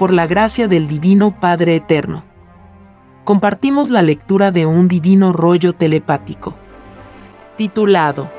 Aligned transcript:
por 0.00 0.14
la 0.14 0.26
gracia 0.26 0.66
del 0.66 0.88
Divino 0.88 1.38
Padre 1.40 1.76
Eterno. 1.76 2.24
Compartimos 3.24 3.90
la 3.90 4.00
lectura 4.00 4.50
de 4.50 4.64
un 4.64 4.88
divino 4.88 5.30
rollo 5.34 5.74
telepático, 5.74 6.54
titulado 7.58 8.30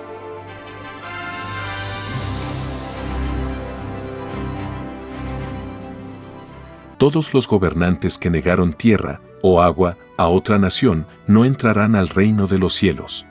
Todos 6.98 7.32
los 7.32 7.48
gobernantes 7.48 8.18
que 8.18 8.32
negaron 8.32 8.74
tierra 8.74 9.22
o 9.44 9.62
agua 9.62 9.98
a 10.18 10.30
otra 10.30 10.58
nación 10.58 11.06
no 11.28 11.46
entrarán 11.46 11.94
al 11.94 12.08
reino 12.08 12.48
de 12.48 12.58
los 12.58 12.74
cielos. 12.74 13.28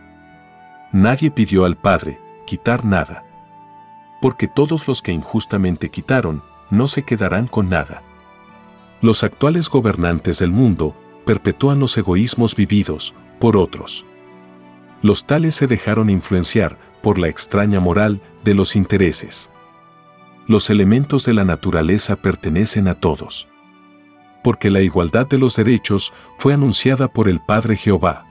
Nadie 0.93 1.32
pidió 1.32 1.64
al 1.64 1.76
Padre 1.76 2.21
quitar 2.46 2.85
nada. 2.85 3.25
Porque 4.21 4.46
todos 4.46 4.86
los 4.86 5.03
que 5.03 5.11
injustamente 5.11 5.89
quitaron 5.89 6.44
no 6.71 6.86
se 6.86 7.03
quedarán 7.03 7.49
con 7.49 7.68
nada. 7.68 8.04
Los 9.03 9.25
actuales 9.25 9.71
gobernantes 9.71 10.40
del 10.40 10.50
mundo 10.50 10.95
perpetúan 11.25 11.81
los 11.81 11.96
egoísmos 11.96 12.54
vividos 12.54 13.14
por 13.39 13.57
otros. 13.57 14.04
Los 15.00 15.27
tales 15.27 15.54
se 15.54 15.67
dejaron 15.67 16.11
influenciar 16.11 16.79
por 17.03 17.18
la 17.18 17.29
extraña 17.29 17.81
moral 17.81 18.21
de 18.44 18.55
los 18.55 18.77
intereses. 18.77 19.50
Los 20.46 20.68
elementos 20.68 21.25
de 21.25 21.32
la 21.32 21.44
naturaleza 21.44 22.17
pertenecen 22.17 22.89
a 22.89 22.94
todos. 22.94 23.49
Porque 24.44 24.68
la 24.68 24.82
igualdad 24.82 25.27
de 25.27 25.39
los 25.39 25.57
derechos 25.57 26.13
fue 26.39 26.53
anunciada 26.53 27.08
por 27.08 27.29
el 27.29 27.41
Padre 27.41 27.77
Jehová. 27.77 28.27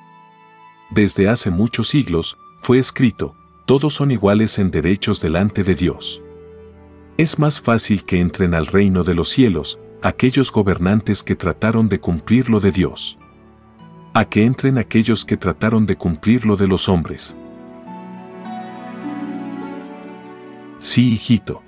Desde 0.91 1.30
hace 1.30 1.49
muchos 1.49 1.88
siglos 1.88 2.38
fue 2.62 2.77
escrito, 2.77 3.36
todos 3.66 3.96
son 3.96 4.12
iguales 4.12 4.60
en 4.60 4.70
derechos 4.70 5.20
delante 5.20 5.63
de 5.63 5.74
Dios. 5.74 6.22
Es 7.18 7.40
más 7.40 7.60
fácil 7.60 8.05
que 8.05 8.20
entren 8.20 8.54
al 8.54 8.68
reino 8.68 9.04
de 9.04 9.13
los 9.15 9.30
cielos 9.30 9.80
aquellos 10.02 10.52
gobernantes 10.52 11.24
que 11.24 11.36
trataron 11.36 11.90
de 11.90 12.00
cumplir 12.00 12.50
lo 12.50 12.60
de 12.60 12.72
Dios. 12.72 13.18
A 14.14 14.26
que 14.26 14.46
entren 14.46 14.78
aquellos 14.78 15.26
que 15.26 15.36
trataron 15.36 15.86
de 15.86 15.98
cumplir 15.98 16.46
lo 16.46 16.55
de 16.55 16.68
los 16.68 16.88
hombres. 16.88 17.36
Sí, 20.80 21.12
hijito. 21.14 21.62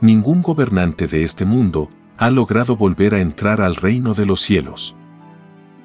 Ningún 0.00 0.42
gobernante 0.42 1.08
de 1.08 1.24
este 1.24 1.44
mundo 1.44 1.90
ha 2.16 2.30
logrado 2.30 2.76
volver 2.76 3.14
a 3.14 3.20
entrar 3.20 3.60
al 3.60 3.74
reino 3.74 4.14
de 4.14 4.26
los 4.26 4.40
cielos. 4.40 4.94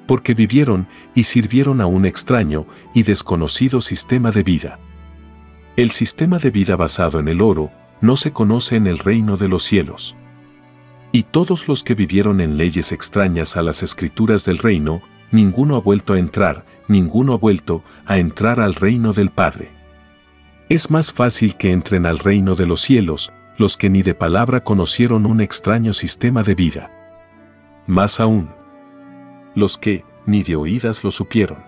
Porque 0.06 0.34
vivieron 0.34 0.86
y 1.14 1.24
sirvieron 1.24 1.80
a 1.80 1.86
un 1.86 2.06
extraño 2.06 2.66
y 2.94 3.02
desconocido 3.02 3.80
sistema 3.80 4.30
de 4.30 4.44
vida. 4.44 4.78
El 5.76 5.90
sistema 5.90 6.38
de 6.38 6.50
vida 6.50 6.76
basado 6.76 7.18
en 7.18 7.28
el 7.28 7.40
oro, 7.40 7.70
no 8.00 8.16
se 8.16 8.32
conoce 8.32 8.76
en 8.76 8.86
el 8.86 8.98
reino 8.98 9.36
de 9.36 9.48
los 9.48 9.64
cielos. 9.64 10.16
Y 11.12 11.22
todos 11.22 11.68
los 11.68 11.82
que 11.82 11.94
vivieron 11.94 12.40
en 12.40 12.56
leyes 12.56 12.92
extrañas 12.92 13.56
a 13.56 13.62
las 13.62 13.82
escrituras 13.82 14.44
del 14.44 14.58
reino, 14.58 15.02
ninguno 15.30 15.76
ha 15.76 15.80
vuelto 15.80 16.12
a 16.12 16.18
entrar, 16.18 16.66
ninguno 16.86 17.32
ha 17.34 17.38
vuelto 17.38 17.82
a 18.04 18.18
entrar 18.18 18.60
al 18.60 18.74
reino 18.74 19.12
del 19.12 19.30
Padre. 19.30 19.70
Es 20.68 20.90
más 20.90 21.12
fácil 21.12 21.56
que 21.56 21.72
entren 21.72 22.04
al 22.04 22.18
reino 22.18 22.54
de 22.54 22.66
los 22.66 22.82
cielos 22.82 23.32
los 23.56 23.76
que 23.76 23.90
ni 23.90 24.02
de 24.02 24.14
palabra 24.14 24.62
conocieron 24.62 25.26
un 25.26 25.40
extraño 25.40 25.92
sistema 25.92 26.42
de 26.42 26.54
vida. 26.54 26.90
Más 27.86 28.20
aún, 28.20 28.50
los 29.54 29.78
que 29.78 30.04
ni 30.26 30.42
de 30.42 30.56
oídas 30.56 31.02
lo 31.02 31.10
supieron. 31.10 31.58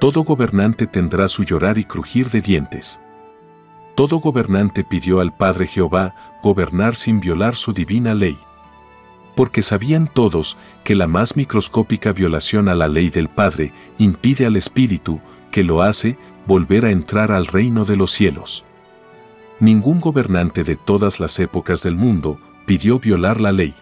Todo 0.00 0.24
gobernante 0.24 0.86
tendrá 0.86 1.28
su 1.28 1.44
llorar 1.44 1.78
y 1.78 1.84
crujir 1.84 2.28
de 2.30 2.40
dientes 2.40 3.00
todo 3.94 4.18
gobernante 4.18 4.84
pidió 4.84 5.20
al 5.20 5.34
Padre 5.34 5.66
Jehová 5.66 6.14
gobernar 6.42 6.94
sin 6.94 7.20
violar 7.20 7.54
su 7.54 7.72
divina 7.72 8.14
ley. 8.14 8.38
Porque 9.34 9.62
sabían 9.62 10.08
todos 10.08 10.56
que 10.84 10.94
la 10.94 11.06
más 11.06 11.36
microscópica 11.36 12.12
violación 12.12 12.68
a 12.68 12.74
la 12.74 12.88
ley 12.88 13.10
del 13.10 13.28
Padre 13.28 13.72
impide 13.98 14.46
al 14.46 14.56
Espíritu, 14.56 15.20
que 15.50 15.62
lo 15.62 15.82
hace, 15.82 16.18
volver 16.46 16.84
a 16.84 16.90
entrar 16.90 17.32
al 17.32 17.46
reino 17.46 17.84
de 17.84 17.96
los 17.96 18.10
cielos. 18.10 18.64
Ningún 19.60 20.00
gobernante 20.00 20.64
de 20.64 20.76
todas 20.76 21.20
las 21.20 21.38
épocas 21.38 21.82
del 21.82 21.96
mundo 21.96 22.38
pidió 22.66 22.98
violar 22.98 23.40
la 23.40 23.52
ley. 23.52 23.74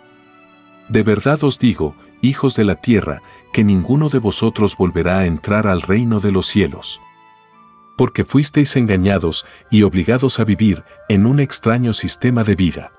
De 0.89 1.03
verdad 1.03 1.43
os 1.45 1.59
digo, 1.59 1.95
hijos 2.21 2.55
de 2.57 2.65
la 2.65 2.75
tierra, 2.77 3.23
que 3.53 3.65
ninguno 3.65 4.09
de 4.09 4.19
vosotros 4.19 4.77
volverá 4.77 5.19
a 5.19 5.27
entrar 5.27 5.67
al 5.67 5.81
reino 5.81 6.21
de 6.21 6.33
los 6.33 6.47
cielos 6.47 7.01
porque 7.97 8.25
fuisteis 8.25 8.77
engañados 8.77 9.45
y 9.71 9.83
obligados 9.83 10.41
a 10.41 10.45
vivir 10.45 10.85
en 11.09 11.27
un 11.27 11.41
extraño 11.41 11.93
sistema 11.93 12.45
de 12.45 12.55
vida. 12.55 12.93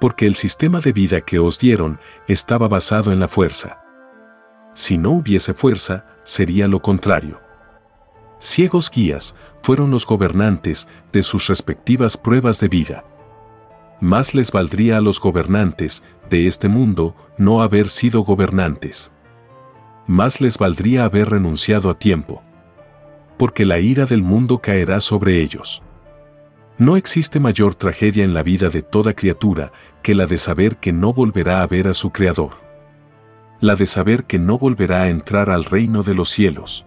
Porque 0.00 0.26
el 0.26 0.34
sistema 0.34 0.80
de 0.80 0.92
vida 0.92 1.20
que 1.20 1.38
os 1.38 1.58
dieron 1.58 1.98
estaba 2.26 2.68
basado 2.68 3.12
en 3.12 3.20
la 3.20 3.28
fuerza. 3.28 3.80
Si 4.74 4.98
no 4.98 5.10
hubiese 5.10 5.54
fuerza, 5.54 6.04
sería 6.24 6.68
lo 6.68 6.80
contrario. 6.80 7.40
Ciegos 8.38 8.90
guías 8.90 9.36
fueron 9.62 9.90
los 9.90 10.04
gobernantes 10.04 10.88
de 11.12 11.22
sus 11.22 11.46
respectivas 11.46 12.16
pruebas 12.16 12.58
de 12.58 12.68
vida. 12.68 13.04
Más 14.00 14.34
les 14.34 14.50
valdría 14.50 14.98
a 14.98 15.00
los 15.00 15.20
gobernantes 15.20 16.02
de 16.28 16.48
este 16.48 16.68
mundo 16.68 17.14
no 17.38 17.62
haber 17.62 17.88
sido 17.88 18.22
gobernantes. 18.22 19.12
Más 20.06 20.40
les 20.40 20.58
valdría 20.58 21.04
haber 21.04 21.30
renunciado 21.30 21.88
a 21.88 21.98
tiempo 21.98 22.42
porque 23.42 23.64
la 23.64 23.80
ira 23.80 24.06
del 24.06 24.22
mundo 24.22 24.58
caerá 24.58 25.00
sobre 25.00 25.40
ellos. 25.40 25.82
No 26.78 26.96
existe 26.96 27.40
mayor 27.40 27.74
tragedia 27.74 28.22
en 28.22 28.34
la 28.34 28.44
vida 28.44 28.68
de 28.68 28.82
toda 28.82 29.14
criatura 29.14 29.72
que 30.00 30.14
la 30.14 30.26
de 30.26 30.38
saber 30.38 30.76
que 30.76 30.92
no 30.92 31.12
volverá 31.12 31.60
a 31.60 31.66
ver 31.66 31.88
a 31.88 31.92
su 31.92 32.10
Creador. 32.10 32.52
La 33.58 33.74
de 33.74 33.86
saber 33.86 34.26
que 34.26 34.38
no 34.38 34.58
volverá 34.58 35.02
a 35.02 35.08
entrar 35.08 35.50
al 35.50 35.64
reino 35.64 36.04
de 36.04 36.14
los 36.14 36.28
cielos. 36.28 36.86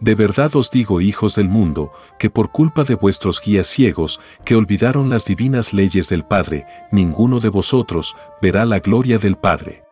De 0.00 0.16
verdad 0.16 0.50
os 0.56 0.68
digo, 0.72 1.00
hijos 1.00 1.36
del 1.36 1.48
mundo, 1.48 1.92
que 2.18 2.28
por 2.28 2.50
culpa 2.50 2.82
de 2.82 2.96
vuestros 2.96 3.40
guías 3.40 3.68
ciegos, 3.68 4.18
que 4.44 4.56
olvidaron 4.56 5.10
las 5.10 5.26
divinas 5.26 5.72
leyes 5.72 6.08
del 6.08 6.24
Padre, 6.24 6.66
ninguno 6.90 7.38
de 7.38 7.50
vosotros 7.50 8.16
verá 8.42 8.64
la 8.64 8.80
gloria 8.80 9.20
del 9.20 9.36
Padre. 9.36 9.84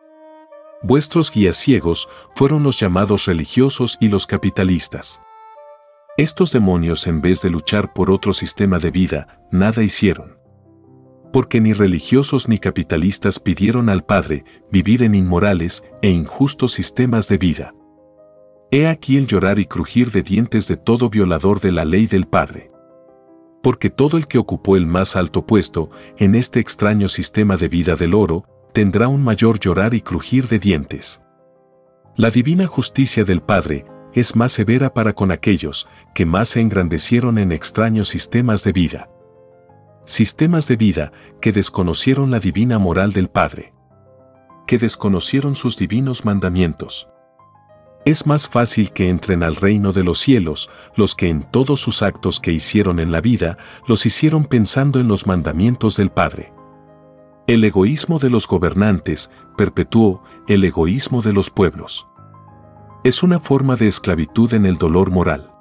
Vuestros 0.81 1.31
guías 1.31 1.55
ciegos 1.55 2.09
fueron 2.35 2.61
los 2.61 2.77
llamados 2.77 3.23
religiosos 3.23 3.95
y 4.01 4.09
los 4.09 4.27
capitalistas. 4.27 5.21
Estos 6.21 6.51
demonios 6.51 7.07
en 7.07 7.19
vez 7.19 7.41
de 7.41 7.49
luchar 7.49 7.93
por 7.93 8.11
otro 8.11 8.31
sistema 8.31 8.77
de 8.77 8.91
vida, 8.91 9.39
nada 9.51 9.81
hicieron. 9.81 10.37
Porque 11.33 11.59
ni 11.59 11.73
religiosos 11.73 12.47
ni 12.47 12.59
capitalistas 12.59 13.39
pidieron 13.39 13.89
al 13.89 14.05
Padre 14.05 14.45
vivir 14.71 15.01
en 15.01 15.15
inmorales 15.15 15.83
e 16.03 16.11
injustos 16.11 16.73
sistemas 16.73 17.27
de 17.27 17.39
vida. 17.39 17.73
He 18.69 18.85
aquí 18.85 19.17
el 19.17 19.25
llorar 19.25 19.57
y 19.57 19.65
crujir 19.65 20.11
de 20.11 20.21
dientes 20.21 20.67
de 20.67 20.77
todo 20.77 21.09
violador 21.09 21.59
de 21.59 21.71
la 21.71 21.85
ley 21.85 22.05
del 22.05 22.27
Padre. 22.27 22.69
Porque 23.63 23.89
todo 23.89 24.17
el 24.17 24.27
que 24.27 24.37
ocupó 24.37 24.77
el 24.77 24.85
más 24.85 25.15
alto 25.15 25.47
puesto 25.47 25.89
en 26.19 26.35
este 26.35 26.59
extraño 26.59 27.07
sistema 27.07 27.57
de 27.57 27.67
vida 27.67 27.95
del 27.95 28.13
oro, 28.13 28.45
tendrá 28.73 29.07
un 29.07 29.23
mayor 29.23 29.59
llorar 29.59 29.95
y 29.95 30.01
crujir 30.01 30.47
de 30.47 30.59
dientes. 30.59 31.19
La 32.15 32.29
divina 32.29 32.67
justicia 32.67 33.23
del 33.23 33.41
Padre 33.41 33.85
es 34.13 34.35
más 34.35 34.51
severa 34.51 34.93
para 34.93 35.13
con 35.13 35.31
aquellos 35.31 35.87
que 36.13 36.25
más 36.25 36.49
se 36.49 36.61
engrandecieron 36.61 37.37
en 37.37 37.51
extraños 37.51 38.09
sistemas 38.09 38.63
de 38.63 38.73
vida. 38.73 39.09
Sistemas 40.05 40.67
de 40.67 40.75
vida 40.75 41.11
que 41.41 41.51
desconocieron 41.51 42.31
la 42.31 42.39
divina 42.39 42.79
moral 42.79 43.13
del 43.13 43.29
Padre. 43.29 43.73
Que 44.67 44.77
desconocieron 44.77 45.55
sus 45.55 45.77
divinos 45.77 46.25
mandamientos. 46.25 47.07
Es 48.03 48.25
más 48.25 48.49
fácil 48.49 48.91
que 48.91 49.09
entren 49.09 49.43
al 49.43 49.55
reino 49.55 49.93
de 49.93 50.03
los 50.03 50.17
cielos 50.17 50.69
los 50.95 51.15
que 51.15 51.29
en 51.29 51.43
todos 51.43 51.79
sus 51.79 52.01
actos 52.01 52.39
que 52.39 52.51
hicieron 52.51 52.99
en 52.99 53.11
la 53.11 53.21
vida 53.21 53.57
los 53.87 54.05
hicieron 54.05 54.45
pensando 54.45 54.99
en 54.99 55.07
los 55.07 55.27
mandamientos 55.27 55.97
del 55.97 56.09
Padre. 56.09 56.51
El 57.47 57.63
egoísmo 57.63 58.17
de 58.17 58.29
los 58.29 58.47
gobernantes 58.47 59.29
perpetuó 59.55 60.23
el 60.47 60.63
egoísmo 60.63 61.21
de 61.21 61.33
los 61.33 61.51
pueblos 61.51 62.07
es 63.03 63.23
una 63.23 63.39
forma 63.39 63.75
de 63.75 63.87
esclavitud 63.87 64.53
en 64.53 64.65
el 64.65 64.77
dolor 64.77 65.09
moral. 65.09 65.51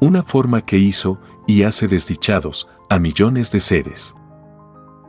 Una 0.00 0.22
forma 0.22 0.64
que 0.64 0.78
hizo 0.78 1.20
y 1.46 1.64
hace 1.64 1.86
desdichados 1.86 2.66
a 2.88 2.98
millones 2.98 3.52
de 3.52 3.60
seres. 3.60 4.14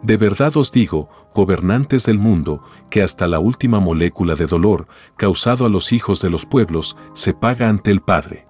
De 0.04 0.18
verdad 0.18 0.56
os 0.58 0.72
digo, 0.72 1.10
gobernantes 1.34 2.06
del 2.06 2.20
mundo, 2.20 2.64
que 2.90 3.02
hasta 3.02 3.28
la 3.28 3.40
última 3.40 3.80
molécula 3.80 4.36
de 4.36 4.46
dolor 4.46 4.88
causado 5.16 5.66
a 5.66 5.70
los 5.70 5.94
hijos 5.94 6.22
de 6.22 6.30
los 6.30 6.46
pueblos 6.46 6.98
se 7.14 7.34
paga 7.34 7.70
ante 7.70 7.92
el 7.92 8.02
Padre. 8.02 8.48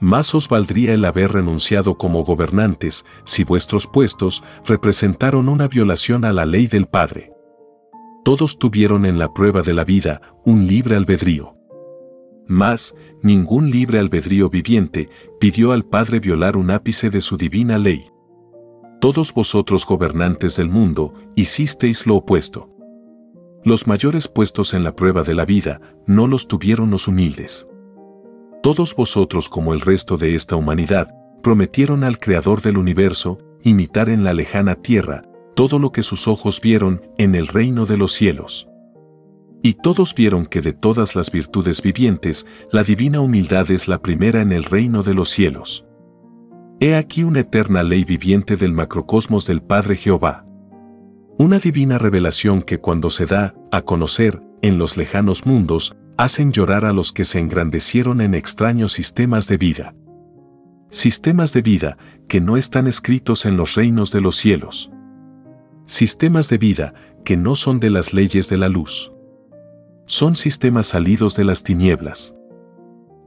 Más 0.00 0.34
os 0.34 0.48
valdría 0.48 0.94
el 0.94 1.04
haber 1.04 1.32
renunciado 1.32 1.98
como 1.98 2.24
gobernantes 2.24 3.04
si 3.24 3.44
vuestros 3.44 3.86
puestos 3.86 4.42
representaron 4.64 5.48
una 5.48 5.68
violación 5.68 6.24
a 6.24 6.32
la 6.32 6.46
ley 6.46 6.68
del 6.68 6.86
Padre. 6.86 7.32
Todos 8.24 8.58
tuvieron 8.58 9.04
en 9.04 9.18
la 9.18 9.34
prueba 9.34 9.62
de 9.62 9.74
la 9.74 9.84
vida 9.84 10.22
un 10.44 10.66
libre 10.66 10.96
albedrío. 10.96 11.57
Mas, 12.48 12.96
ningún 13.22 13.70
libre 13.70 13.98
albedrío 13.98 14.48
viviente 14.48 15.10
pidió 15.38 15.72
al 15.72 15.84
Padre 15.84 16.18
violar 16.18 16.56
un 16.56 16.70
ápice 16.70 17.10
de 17.10 17.20
su 17.20 17.36
divina 17.36 17.78
ley. 17.78 18.10
Todos 19.00 19.32
vosotros 19.32 19.86
gobernantes 19.86 20.56
del 20.56 20.68
mundo, 20.68 21.14
hicisteis 21.36 22.06
lo 22.06 22.16
opuesto. 22.16 22.70
Los 23.64 23.86
mayores 23.86 24.28
puestos 24.28 24.72
en 24.72 24.82
la 24.82 24.96
prueba 24.96 25.22
de 25.22 25.34
la 25.34 25.44
vida 25.44 25.80
no 26.06 26.26
los 26.26 26.48
tuvieron 26.48 26.90
los 26.90 27.06
humildes. 27.06 27.68
Todos 28.62 28.96
vosotros 28.96 29.48
como 29.48 29.74
el 29.74 29.80
resto 29.80 30.16
de 30.16 30.34
esta 30.34 30.56
humanidad, 30.56 31.14
prometieron 31.42 32.02
al 32.02 32.18
Creador 32.18 32.62
del 32.62 32.78
universo 32.78 33.38
imitar 33.62 34.08
en 34.08 34.24
la 34.24 34.32
lejana 34.32 34.74
tierra 34.76 35.22
todo 35.54 35.78
lo 35.78 35.92
que 35.92 36.02
sus 36.02 36.28
ojos 36.28 36.60
vieron 36.60 37.02
en 37.18 37.34
el 37.34 37.46
reino 37.46 37.84
de 37.84 37.96
los 37.96 38.12
cielos. 38.12 38.68
Y 39.62 39.74
todos 39.74 40.14
vieron 40.14 40.46
que 40.46 40.60
de 40.60 40.72
todas 40.72 41.16
las 41.16 41.32
virtudes 41.32 41.82
vivientes, 41.82 42.46
la 42.70 42.84
divina 42.84 43.20
humildad 43.20 43.70
es 43.70 43.88
la 43.88 44.00
primera 44.00 44.40
en 44.40 44.52
el 44.52 44.64
reino 44.64 45.02
de 45.02 45.14
los 45.14 45.28
cielos. 45.28 45.84
He 46.80 46.94
aquí 46.94 47.24
una 47.24 47.40
eterna 47.40 47.82
ley 47.82 48.04
viviente 48.04 48.56
del 48.56 48.72
macrocosmos 48.72 49.46
del 49.46 49.62
Padre 49.62 49.96
Jehová. 49.96 50.46
Una 51.36 51.58
divina 51.58 51.98
revelación 51.98 52.62
que 52.62 52.78
cuando 52.78 53.10
se 53.10 53.26
da 53.26 53.54
a 53.72 53.82
conocer 53.82 54.40
en 54.62 54.78
los 54.78 54.96
lejanos 54.96 55.44
mundos, 55.44 55.96
hacen 56.16 56.52
llorar 56.52 56.84
a 56.84 56.92
los 56.92 57.12
que 57.12 57.24
se 57.24 57.38
engrandecieron 57.38 58.20
en 58.20 58.34
extraños 58.34 58.92
sistemas 58.92 59.46
de 59.48 59.56
vida. 59.56 59.94
Sistemas 60.90 61.52
de 61.52 61.62
vida 61.62 61.98
que 62.28 62.40
no 62.40 62.56
están 62.56 62.86
escritos 62.86 63.44
en 63.44 63.56
los 63.56 63.74
reinos 63.74 64.10
de 64.10 64.20
los 64.20 64.36
cielos. 64.36 64.90
Sistemas 65.84 66.48
de 66.48 66.58
vida 66.58 66.94
que 67.24 67.36
no 67.36 67.54
son 67.54 67.78
de 67.78 67.90
las 67.90 68.12
leyes 68.12 68.48
de 68.48 68.56
la 68.56 68.68
luz. 68.68 69.12
Son 70.10 70.36
sistemas 70.36 70.86
salidos 70.86 71.36
de 71.36 71.44
las 71.44 71.62
tinieblas 71.62 72.34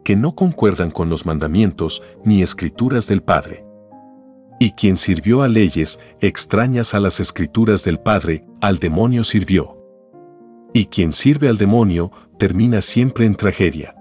que 0.03 0.15
no 0.15 0.33
concuerdan 0.33 0.89
con 0.89 1.11
los 1.11 1.27
mandamientos 1.27 2.01
ni 2.25 2.41
escrituras 2.41 3.07
del 3.07 3.21
Padre. 3.21 3.63
Y 4.59 4.71
quien 4.71 4.97
sirvió 4.97 5.43
a 5.43 5.47
leyes 5.47 5.99
extrañas 6.21 6.95
a 6.95 6.99
las 6.99 7.19
escrituras 7.19 7.83
del 7.83 7.99
Padre, 7.99 8.47
al 8.61 8.79
demonio 8.79 9.23
sirvió. 9.23 9.77
Y 10.73 10.85
quien 10.85 11.13
sirve 11.13 11.49
al 11.49 11.59
demonio 11.59 12.11
termina 12.39 12.81
siempre 12.81 13.27
en 13.27 13.35
tragedia. 13.35 13.93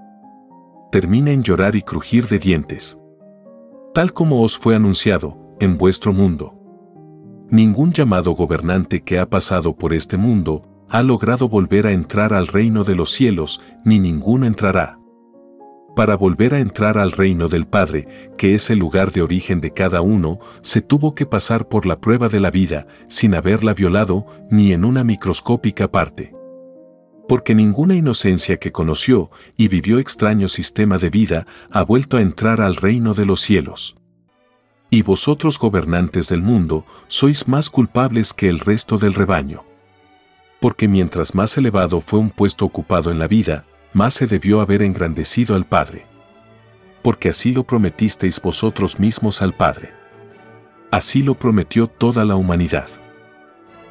Termina 0.91 1.33
en 1.33 1.43
llorar 1.43 1.77
y 1.77 1.83
crujir 1.83 2.29
de 2.29 2.39
dientes. 2.39 2.99
Tal 3.93 4.15
como 4.15 4.43
os 4.43 4.57
fue 4.57 4.75
anunciado, 4.75 5.37
en 5.61 5.77
vuestro 5.77 6.15
mundo. 6.15 6.55
Ningún 7.51 7.93
llamado 7.93 8.33
gobernante 8.33 9.03
que 9.03 9.19
ha 9.19 9.29
pasado 9.29 9.77
por 9.77 9.93
este 9.93 10.17
mundo 10.17 10.70
ha 10.91 11.03
logrado 11.03 11.49
volver 11.49 11.87
a 11.87 11.93
entrar 11.93 12.35
al 12.35 12.47
reino 12.47 12.85
de 12.85 12.97
los 12.97 13.11
cielos, 13.11 13.61
ni 13.85 13.99
ninguno 13.99 14.47
entrará 14.47 15.01
para 16.01 16.17
volver 16.17 16.55
a 16.55 16.61
entrar 16.61 16.99
al 16.99 17.11
reino 17.11 17.49
del 17.49 17.67
Padre, 17.67 18.33
que 18.39 18.55
es 18.55 18.71
el 18.71 18.79
lugar 18.79 19.13
de 19.13 19.23
origen 19.23 19.61
de 19.61 19.73
cada 19.73 20.01
uno, 20.01 20.39
se 20.63 20.81
tuvo 20.81 21.15
que 21.15 21.27
pasar 21.27 21.69
por 21.69 21.85
la 21.85 22.01
prueba 22.01 22.29
de 22.29 22.41
la 22.41 22.51
vida, 22.51 22.87
sin 23.09 23.35
haberla 23.35 23.75
violado 23.75 24.25
ni 24.51 24.73
en 24.73 24.85
una 24.85 25.05
microscópica 25.05 25.91
parte. 25.91 26.35
Porque 27.29 27.55
ninguna 27.55 27.95
inocencia 27.95 28.57
que 28.57 28.73
conoció 28.73 29.31
y 29.57 29.69
vivió 29.69 29.99
extraño 29.99 30.49
sistema 30.49 30.99
de 30.99 31.11
vida 31.11 31.47
ha 31.71 31.83
vuelto 31.83 32.17
a 32.17 32.23
entrar 32.23 32.61
al 32.61 32.77
reino 32.77 33.15
de 33.15 33.27
los 33.27 33.41
cielos. 33.41 33.97
Y 34.89 35.03
vosotros 35.03 35.59
gobernantes 35.59 36.29
del 36.29 36.43
mundo, 36.43 36.85
sois 37.09 37.47
más 37.47 37.71
culpables 37.71 38.33
que 38.33 38.49
el 38.49 38.59
resto 38.59 38.99
del 38.99 39.15
rebaño. 39.15 39.70
Porque 40.61 40.89
mientras 40.89 41.35
más 41.35 41.57
elevado 41.57 42.01
fue 42.01 42.19
un 42.19 42.31
puesto 42.31 42.67
ocupado 42.67 43.11
en 43.11 43.19
la 43.19 43.27
vida, 43.27 43.65
más 43.93 44.15
se 44.15 44.27
debió 44.27 44.61
haber 44.61 44.83
engrandecido 44.83 45.57
al 45.57 45.67
Padre. 45.67 46.07
Porque 47.03 47.31
así 47.31 47.53
lo 47.53 47.65
prometisteis 47.65 48.41
vosotros 48.41 48.99
mismos 49.01 49.41
al 49.41 49.55
Padre. 49.55 49.93
Así 50.91 51.23
lo 51.23 51.35
prometió 51.35 51.87
toda 51.87 52.25
la 52.25 52.37
humanidad. 52.37 52.89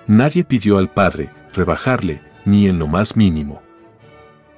Nadie 0.06 0.44
pidió 0.44 0.78
al 0.78 0.90
Padre 0.90 1.32
rebajarle, 1.54 2.22
ni 2.46 2.68
en 2.68 2.78
lo 2.78 2.88
más 2.88 3.16
mínimo. 3.16 3.62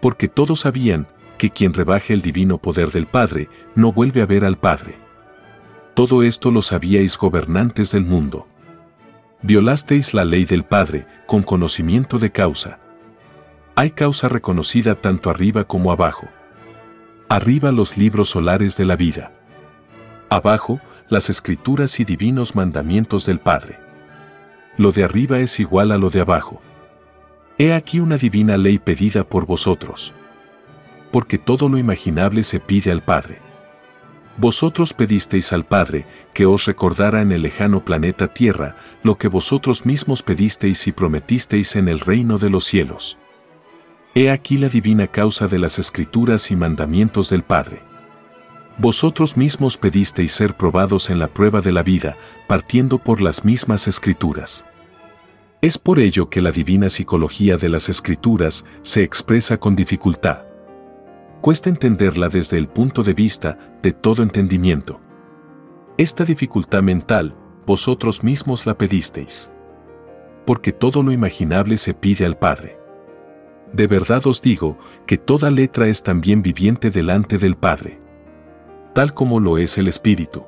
Porque 0.02 0.28
todos 0.28 0.62
sabían 0.62 1.08
que 1.38 1.50
quien 1.50 1.74
rebaje 1.74 2.14
el 2.14 2.22
divino 2.22 2.58
poder 2.58 2.92
del 2.92 3.08
Padre 3.08 3.50
no 3.74 3.92
vuelve 3.94 4.22
a 4.22 4.26
ver 4.26 4.44
al 4.44 4.58
Padre. 4.58 4.96
Todo 5.94 6.24
esto 6.24 6.52
lo 6.52 6.62
sabíais 6.62 7.18
gobernantes 7.18 7.92
del 7.92 8.04
mundo. 8.04 8.48
Violasteis 9.44 10.14
la 10.14 10.26
ley 10.26 10.46
del 10.46 10.64
Padre 10.64 11.08
con 11.26 11.44
conocimiento 11.44 12.20
de 12.20 12.32
causa 12.32 12.80
hay 13.76 13.92
causa 13.92 14.28
reconocida 14.28 14.96
tanto 14.96 15.30
arriba 15.30 15.64
como 15.64 15.92
abajo. 15.92 16.28
Arriba 17.30 17.72
los 17.72 17.98
libros 17.98 18.30
solares 18.30 18.76
de 18.76 18.86
la 18.86 18.96
vida. 18.96 19.32
Abajo, 20.30 20.82
las 21.10 21.30
escrituras 21.30 22.00
y 22.00 22.06
divinos 22.06 22.56
mandamientos 22.56 23.26
del 23.26 23.40
Padre. 23.40 23.80
Lo 24.78 24.92
de 24.92 25.04
arriba 25.04 25.40
es 25.40 25.60
igual 25.60 25.92
a 25.92 25.98
lo 25.98 26.10
de 26.10 26.22
abajo. 26.22 26.62
He 27.58 27.74
aquí 27.74 28.00
una 28.00 28.18
divina 28.18 28.58
ley 28.58 28.78
pedida 28.78 29.24
por 29.24 29.46
vosotros. 29.46 30.14
Porque 31.12 31.38
todo 31.38 31.70
lo 31.70 31.78
imaginable 31.78 32.44
se 32.44 32.60
pide 32.60 32.92
al 32.92 33.04
Padre. 33.04 33.40
Vosotros 34.38 34.94
pedisteis 34.94 35.52
al 35.54 35.66
Padre 35.66 36.06
que 36.34 36.46
os 36.46 36.66
recordara 36.66 37.22
en 37.22 37.32
el 37.32 37.42
lejano 37.42 37.84
planeta 37.84 38.34
Tierra 38.34 38.76
lo 39.04 39.18
que 39.18 39.28
vosotros 39.28 39.86
mismos 39.86 40.24
pedisteis 40.24 40.88
y 40.88 40.92
prometisteis 40.92 41.76
en 41.76 41.88
el 41.88 42.00
reino 42.00 42.38
de 42.38 42.50
los 42.50 42.64
cielos. 42.64 43.18
He 44.16 44.30
aquí 44.30 44.58
la 44.58 44.70
divina 44.70 45.08
causa 45.08 45.48
de 45.48 45.60
las 45.60 45.80
escrituras 45.80 46.52
y 46.52 46.56
mandamientos 46.56 47.30
del 47.30 47.44
Padre. 47.44 47.82
Vosotros 48.78 49.38
mismos 49.38 49.78
pedisteis 49.78 50.32
ser 50.32 50.56
probados 50.56 51.10
en 51.10 51.20
la 51.20 51.28
prueba 51.28 51.62
de 51.62 51.72
la 51.72 51.84
vida, 51.84 52.18
partiendo 52.48 52.98
por 52.98 53.22
las 53.22 53.46
mismas 53.46 53.88
escrituras. 53.88 54.66
Es 55.62 55.78
por 55.78 56.00
ello 56.00 56.30
que 56.30 56.42
la 56.42 56.52
divina 56.52 56.90
psicología 56.90 57.58
de 57.58 57.70
las 57.70 57.90
escrituras 57.90 58.66
se 58.82 59.04
expresa 59.04 59.58
con 59.58 59.76
dificultad. 59.76 60.51
Cuesta 61.42 61.70
entenderla 61.70 62.30
desde 62.30 62.60
el 62.60 62.68
punto 62.68 63.02
de 63.02 63.16
vista 63.16 63.58
de 63.82 63.94
todo 63.94 64.22
entendimiento. 64.22 65.02
Esta 65.98 66.24
dificultad 66.24 66.84
mental, 66.84 67.36
vosotros 67.66 68.24
mismos 68.24 68.68
la 68.68 68.78
pedisteis. 68.78 69.52
Porque 70.46 70.72
todo 70.72 71.02
lo 71.02 71.12
imaginable 71.12 71.78
se 71.78 71.96
pide 71.96 72.28
al 72.28 72.38
Padre. 72.38 72.78
De 73.74 73.88
verdad 73.88 74.28
os 74.28 74.44
digo 74.44 74.78
que 75.08 75.18
toda 75.18 75.50
letra 75.50 75.88
es 75.88 76.04
también 76.04 76.44
viviente 76.44 76.92
delante 76.92 77.40
del 77.40 77.56
Padre. 77.56 78.00
Tal 78.94 79.16
como 79.16 79.40
lo 79.40 79.58
es 79.58 79.80
el 79.80 79.88
Espíritu. 79.88 80.46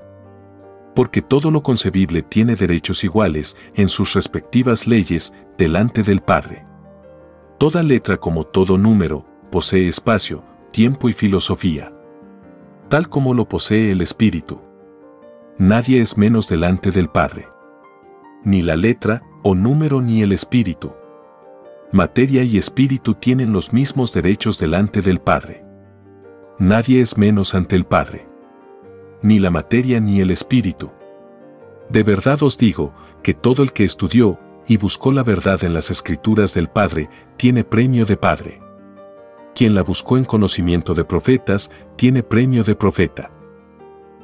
Porque 0.93 1.23
todo 1.23 1.49
lo 1.49 1.63
concebible 1.63 2.21
tiene 2.21 2.55
derechos 2.55 3.03
iguales 3.03 3.57
en 3.73 3.89
sus 3.89 4.13
respectivas 4.13 4.85
leyes 4.85 5.33
delante 5.57 6.03
del 6.03 6.21
Padre. 6.21 6.67
Toda 7.57 7.81
letra 7.81 8.17
como 8.17 8.43
todo 8.43 8.77
número 8.77 9.25
posee 9.49 9.87
espacio, 9.87 10.43
tiempo 10.73 11.07
y 11.07 11.13
filosofía. 11.13 11.93
Tal 12.89 13.07
como 13.07 13.33
lo 13.33 13.47
posee 13.47 13.91
el 13.91 14.01
Espíritu. 14.01 14.59
Nadie 15.57 16.01
es 16.01 16.17
menos 16.17 16.49
delante 16.49 16.91
del 16.91 17.07
Padre. 17.07 17.47
Ni 18.43 18.61
la 18.61 18.75
letra, 18.75 19.23
o 19.41 19.55
número 19.55 20.01
ni 20.01 20.21
el 20.21 20.33
Espíritu 20.33 20.93
materia 21.93 22.41
y 22.41 22.57
espíritu 22.57 23.13
tienen 23.13 23.53
los 23.53 23.71
mismos 23.71 24.13
derechos 24.13 24.57
delante 24.57 25.03
del 25.03 25.21
Padre. 25.21 25.63
Nadie 26.57 27.01
es 27.01 27.19
menos 27.19 27.53
ante 27.53 27.75
el 27.75 27.85
Padre. 27.85 28.27
Ni 29.21 29.37
la 29.37 29.51
materia 29.51 29.99
ni 29.99 30.19
el 30.19 30.31
espíritu. 30.31 30.91
De 31.89 32.01
verdad 32.01 32.41
os 32.41 32.57
digo 32.57 32.95
que 33.21 33.35
todo 33.35 33.61
el 33.61 33.73
que 33.73 33.83
estudió 33.83 34.39
y 34.67 34.77
buscó 34.77 35.11
la 35.11 35.21
verdad 35.21 35.63
en 35.63 35.75
las 35.75 35.91
escrituras 35.91 36.55
del 36.55 36.67
Padre 36.67 37.09
tiene 37.37 37.63
premio 37.63 38.07
de 38.07 38.17
Padre. 38.17 38.62
Quien 39.55 39.75
la 39.75 39.83
buscó 39.83 40.17
en 40.17 40.25
conocimiento 40.25 40.93
de 40.93 41.05
profetas 41.05 41.71
tiene 41.95 42.23
premio 42.23 42.63
de 42.63 42.75
profeta. 42.75 43.31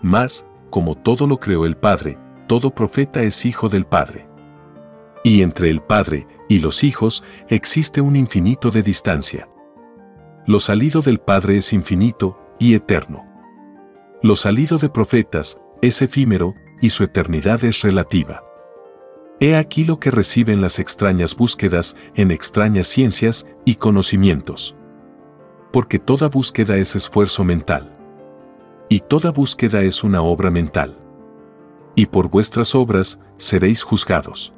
Mas, 0.01 0.45
como 0.69 0.95
todo 0.95 1.27
lo 1.27 1.39
creó 1.39 1.65
el 1.65 1.77
Padre, 1.77 2.17
todo 2.47 2.73
profeta 2.73 3.21
es 3.21 3.45
hijo 3.45 3.69
del 3.69 3.85
Padre. 3.85 4.27
Y 5.23 5.41
entre 5.41 5.69
el 5.69 5.81
Padre 5.81 6.27
y 6.47 6.59
los 6.59 6.83
hijos 6.83 7.23
existe 7.47 8.01
un 8.01 8.15
infinito 8.15 8.71
de 8.71 8.81
distancia. 8.81 9.47
Lo 10.47 10.59
salido 10.59 11.01
del 11.01 11.19
Padre 11.19 11.57
es 11.57 11.73
infinito 11.73 12.39
y 12.57 12.73
eterno. 12.73 13.25
Lo 14.23 14.35
salido 14.35 14.77
de 14.79 14.89
profetas 14.89 15.59
es 15.81 16.01
efímero 16.01 16.55
y 16.81 16.89
su 16.89 17.03
eternidad 17.03 17.63
es 17.63 17.81
relativa. 17.81 18.43
He 19.39 19.55
aquí 19.55 19.85
lo 19.85 19.99
que 19.99 20.11
reciben 20.11 20.59
las 20.59 20.79
extrañas 20.79 21.35
búsquedas 21.35 21.95
en 22.15 22.31
extrañas 22.31 22.87
ciencias 22.87 23.45
y 23.63 23.75
conocimientos. 23.75 24.75
Porque 25.71 25.99
toda 25.99 26.29
búsqueda 26.29 26.77
es 26.77 26.95
esfuerzo 26.95 27.43
mental. 27.43 27.95
Y 28.89 29.01
toda 29.01 29.31
búsqueda 29.31 29.81
es 29.83 30.03
una 30.03 30.21
obra 30.21 30.49
mental. 30.49 30.97
Y 31.95 32.07
por 32.07 32.29
vuestras 32.29 32.73
obras 32.73 33.19
seréis 33.37 33.83
juzgados. 33.83 34.53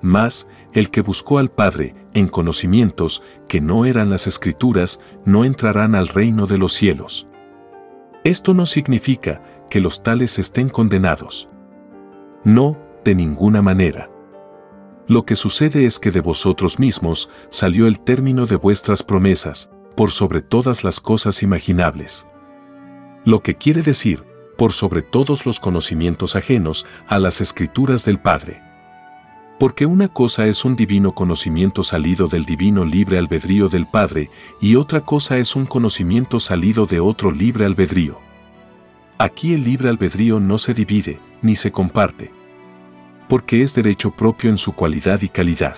Mas, 0.00 0.48
el 0.72 0.90
que 0.90 1.00
buscó 1.00 1.38
al 1.38 1.50
Padre 1.50 1.94
en 2.14 2.28
conocimientos 2.28 3.22
que 3.48 3.60
no 3.60 3.84
eran 3.84 4.10
las 4.10 4.26
escrituras, 4.26 5.00
no 5.24 5.44
entrarán 5.44 5.94
al 5.94 6.08
reino 6.08 6.46
de 6.46 6.58
los 6.58 6.72
cielos. 6.72 7.26
Esto 8.24 8.54
no 8.54 8.66
significa 8.66 9.42
que 9.70 9.80
los 9.80 10.02
tales 10.02 10.38
estén 10.38 10.68
condenados. 10.68 11.48
No, 12.44 12.78
de 13.04 13.14
ninguna 13.14 13.62
manera. 13.62 14.10
Lo 15.08 15.24
que 15.24 15.34
sucede 15.34 15.86
es 15.86 15.98
que 15.98 16.10
de 16.10 16.20
vosotros 16.20 16.78
mismos 16.78 17.28
salió 17.48 17.86
el 17.86 18.00
término 18.00 18.46
de 18.46 18.56
vuestras 18.56 19.02
promesas, 19.02 19.70
por 19.94 20.10
sobre 20.10 20.42
todas 20.42 20.84
las 20.84 21.00
cosas 21.00 21.42
imaginables. 21.42 22.26
Lo 23.24 23.40
que 23.40 23.54
quiere 23.54 23.82
decir, 23.82 24.24
por 24.56 24.72
sobre 24.72 25.02
todos 25.02 25.46
los 25.46 25.60
conocimientos 25.60 26.36
ajenos 26.36 26.86
a 27.08 27.18
las 27.18 27.40
escrituras 27.40 28.04
del 28.04 28.18
Padre. 28.18 28.62
Porque 29.58 29.86
una 29.86 30.08
cosa 30.08 30.46
es 30.46 30.64
un 30.64 30.76
divino 30.76 31.14
conocimiento 31.14 31.82
salido 31.82 32.26
del 32.26 32.44
divino 32.44 32.84
libre 32.84 33.18
albedrío 33.18 33.68
del 33.68 33.86
Padre 33.86 34.30
y 34.60 34.76
otra 34.76 35.02
cosa 35.02 35.38
es 35.38 35.54
un 35.54 35.66
conocimiento 35.66 36.40
salido 36.40 36.86
de 36.86 37.00
otro 37.00 37.30
libre 37.30 37.64
albedrío. 37.64 38.18
Aquí 39.18 39.54
el 39.54 39.62
libre 39.62 39.88
albedrío 39.88 40.40
no 40.40 40.58
se 40.58 40.74
divide, 40.74 41.20
ni 41.42 41.54
se 41.54 41.70
comparte. 41.70 42.32
Porque 43.28 43.62
es 43.62 43.74
derecho 43.74 44.10
propio 44.10 44.50
en 44.50 44.58
su 44.58 44.72
cualidad 44.72 45.22
y 45.22 45.28
calidad. 45.28 45.76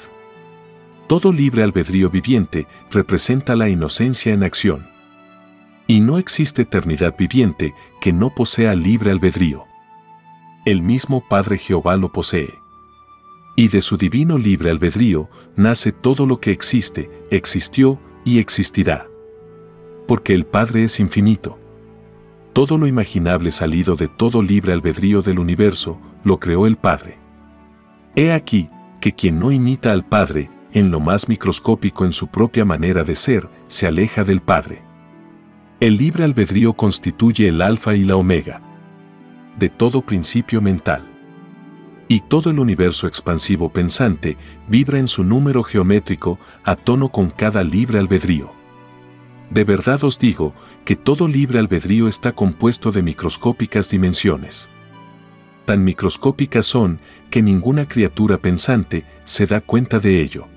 Todo 1.06 1.32
libre 1.32 1.62
albedrío 1.62 2.08
viviente 2.08 2.66
representa 2.90 3.54
la 3.54 3.68
inocencia 3.68 4.32
en 4.32 4.42
acción. 4.42 4.87
Y 5.87 6.00
no 6.00 6.16
existe 6.16 6.62
eternidad 6.62 7.14
viviente 7.16 7.75
que 8.00 8.12
no 8.12 8.30
posea 8.30 8.75
libre 8.75 9.11
albedrío. 9.11 9.64
El 10.64 10.80
mismo 10.80 11.23
Padre 11.28 11.58
Jehová 11.58 11.99
lo 11.99 12.11
posee. 12.11 12.58
Y 13.54 13.68
de 13.68 13.82
su 13.82 13.99
divino 13.99 14.38
libre 14.38 14.70
albedrío 14.70 15.28
nace 15.56 15.92
todo 15.92 16.25
lo 16.25 16.40
que 16.40 16.52
existe, 16.52 17.11
existió 17.30 18.00
y 18.25 18.38
existirá. 18.38 19.06
Porque 20.08 20.32
el 20.32 20.46
Padre 20.46 20.84
es 20.84 21.00
infinito. 21.00 21.58
Todo 22.54 22.78
lo 22.78 22.87
imaginable 22.87 23.50
salido 23.50 23.94
de 23.94 24.08
todo 24.08 24.40
libre 24.40 24.73
albedrío 24.73 25.20
del 25.20 25.38
universo, 25.38 26.00
lo 26.25 26.40
creó 26.40 26.66
el 26.66 26.76
Padre. 26.76 27.18
He 28.16 28.32
aquí 28.32 28.70
que 29.02 29.12
quien 29.12 29.38
no 29.38 29.52
imita 29.52 29.92
al 29.92 30.06
Padre, 30.06 30.50
en 30.74 30.90
lo 30.90 31.00
más 31.00 31.28
microscópico 31.28 32.04
en 32.04 32.12
su 32.12 32.26
propia 32.26 32.64
manera 32.64 33.04
de 33.04 33.14
ser, 33.14 33.48
se 33.68 33.86
aleja 33.86 34.24
del 34.24 34.42
Padre. 34.42 34.82
El 35.80 35.96
libre 35.96 36.24
albedrío 36.24 36.74
constituye 36.74 37.48
el 37.48 37.62
alfa 37.62 37.94
y 37.94 38.04
la 38.04 38.16
omega 38.16 38.60
de 39.56 39.68
todo 39.68 40.02
principio 40.02 40.60
mental 40.60 41.08
y 42.08 42.20
todo 42.20 42.50
el 42.50 42.58
universo 42.58 43.06
expansivo 43.06 43.68
pensante 43.68 44.36
vibra 44.68 44.98
en 44.98 45.08
su 45.08 45.22
número 45.22 45.62
geométrico 45.62 46.38
a 46.64 46.74
tono 46.74 47.08
con 47.10 47.30
cada 47.30 47.62
libre 47.62 47.98
albedrío. 47.98 48.52
De 49.50 49.64
verdad 49.64 50.02
os 50.02 50.18
digo 50.18 50.54
que 50.84 50.96
todo 50.96 51.28
libre 51.28 51.60
albedrío 51.60 52.08
está 52.08 52.32
compuesto 52.32 52.90
de 52.90 53.02
microscópicas 53.02 53.90
dimensiones. 53.90 54.70
Tan 55.66 55.84
microscópicas 55.84 56.66
son 56.66 56.98
que 57.30 57.42
ninguna 57.42 57.86
criatura 57.86 58.38
pensante 58.38 59.04
se 59.24 59.46
da 59.46 59.60
cuenta 59.60 59.98
de 59.98 60.20
ello. 60.20 60.48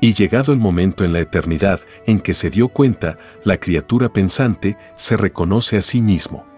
Y 0.00 0.14
llegado 0.14 0.52
el 0.52 0.58
momento 0.58 1.04
en 1.04 1.12
la 1.12 1.20
eternidad 1.20 1.80
en 2.06 2.20
que 2.20 2.34
se 2.34 2.50
dio 2.50 2.68
cuenta, 2.68 3.18
la 3.44 3.58
criatura 3.58 4.08
pensante 4.08 4.76
se 4.94 5.16
reconoce 5.16 5.76
a 5.76 5.82
sí 5.82 6.00
mismo 6.00 6.48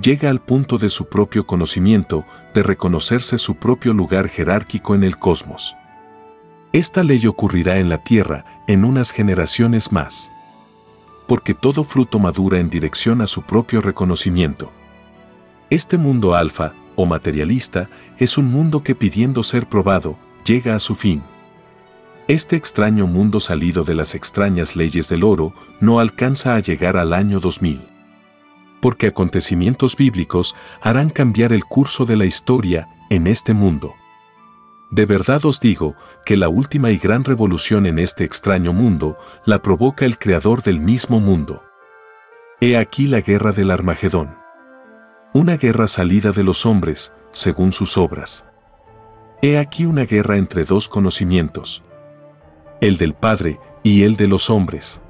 llega 0.00 0.30
al 0.30 0.40
punto 0.40 0.78
de 0.78 0.88
su 0.88 1.06
propio 1.06 1.46
conocimiento, 1.46 2.24
de 2.52 2.62
reconocerse 2.62 3.38
su 3.38 3.56
propio 3.56 3.92
lugar 3.92 4.28
jerárquico 4.28 4.94
en 4.94 5.04
el 5.04 5.18
cosmos. 5.18 5.76
Esta 6.72 7.02
ley 7.04 7.26
ocurrirá 7.26 7.78
en 7.78 7.88
la 7.88 8.02
Tierra 8.02 8.44
en 8.66 8.84
unas 8.84 9.12
generaciones 9.12 9.92
más. 9.92 10.32
Porque 11.26 11.54
todo 11.54 11.84
fruto 11.84 12.18
madura 12.18 12.58
en 12.58 12.68
dirección 12.68 13.22
a 13.22 13.26
su 13.26 13.42
propio 13.42 13.80
reconocimiento. 13.80 14.72
Este 15.70 15.96
mundo 15.96 16.34
alfa, 16.34 16.74
o 16.96 17.06
materialista, 17.06 17.88
es 18.18 18.36
un 18.36 18.50
mundo 18.50 18.82
que 18.82 18.94
pidiendo 18.94 19.42
ser 19.42 19.68
probado, 19.68 20.18
llega 20.44 20.74
a 20.74 20.78
su 20.78 20.94
fin. 20.94 21.22
Este 22.26 22.56
extraño 22.56 23.06
mundo 23.06 23.38
salido 23.40 23.84
de 23.84 23.94
las 23.94 24.14
extrañas 24.14 24.76
leyes 24.76 25.08
del 25.08 25.24
oro 25.24 25.54
no 25.80 26.00
alcanza 26.00 26.54
a 26.54 26.60
llegar 26.60 26.96
al 26.96 27.12
año 27.12 27.40
2000 27.40 27.94
porque 28.84 29.06
acontecimientos 29.06 29.96
bíblicos 29.96 30.54
harán 30.82 31.08
cambiar 31.08 31.54
el 31.54 31.64
curso 31.64 32.04
de 32.04 32.16
la 32.16 32.26
historia 32.26 32.86
en 33.08 33.26
este 33.26 33.54
mundo. 33.54 33.94
De 34.90 35.06
verdad 35.06 35.42
os 35.46 35.58
digo 35.58 35.96
que 36.26 36.36
la 36.36 36.50
última 36.50 36.90
y 36.90 36.98
gran 36.98 37.24
revolución 37.24 37.86
en 37.86 37.98
este 37.98 38.24
extraño 38.24 38.74
mundo 38.74 39.16
la 39.46 39.62
provoca 39.62 40.04
el 40.04 40.18
creador 40.18 40.62
del 40.62 40.80
mismo 40.80 41.18
mundo. 41.18 41.62
He 42.60 42.76
aquí 42.76 43.06
la 43.06 43.22
guerra 43.22 43.52
del 43.52 43.70
Armagedón. 43.70 44.36
Una 45.32 45.56
guerra 45.56 45.86
salida 45.86 46.32
de 46.32 46.42
los 46.42 46.66
hombres, 46.66 47.14
según 47.30 47.72
sus 47.72 47.96
obras. 47.96 48.44
He 49.40 49.56
aquí 49.56 49.86
una 49.86 50.04
guerra 50.04 50.36
entre 50.36 50.66
dos 50.66 50.90
conocimientos. 50.90 51.82
El 52.80 52.96
del 52.96 53.14
Padre 53.14 53.60
y 53.82 54.02
el 54.02 54.16
de 54.16 54.28
los 54.28 54.50
hombres. 54.50 55.00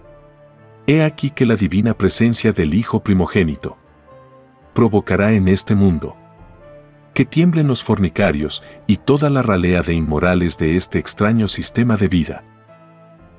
He 0.86 1.02
aquí 1.02 1.30
que 1.30 1.46
la 1.46 1.56
divina 1.56 1.94
presencia 1.94 2.52
del 2.52 2.74
Hijo 2.74 3.02
primogénito 3.02 3.76
provocará 4.74 5.32
en 5.32 5.48
este 5.48 5.74
mundo 5.74 6.16
que 7.14 7.24
tiemblen 7.24 7.68
los 7.68 7.84
fornicarios 7.84 8.62
y 8.86 8.96
toda 8.96 9.30
la 9.30 9.40
ralea 9.40 9.82
de 9.82 9.94
inmorales 9.94 10.58
de 10.58 10.76
este 10.76 10.98
extraño 10.98 11.46
sistema 11.46 11.96
de 11.96 12.08
vida. 12.08 12.44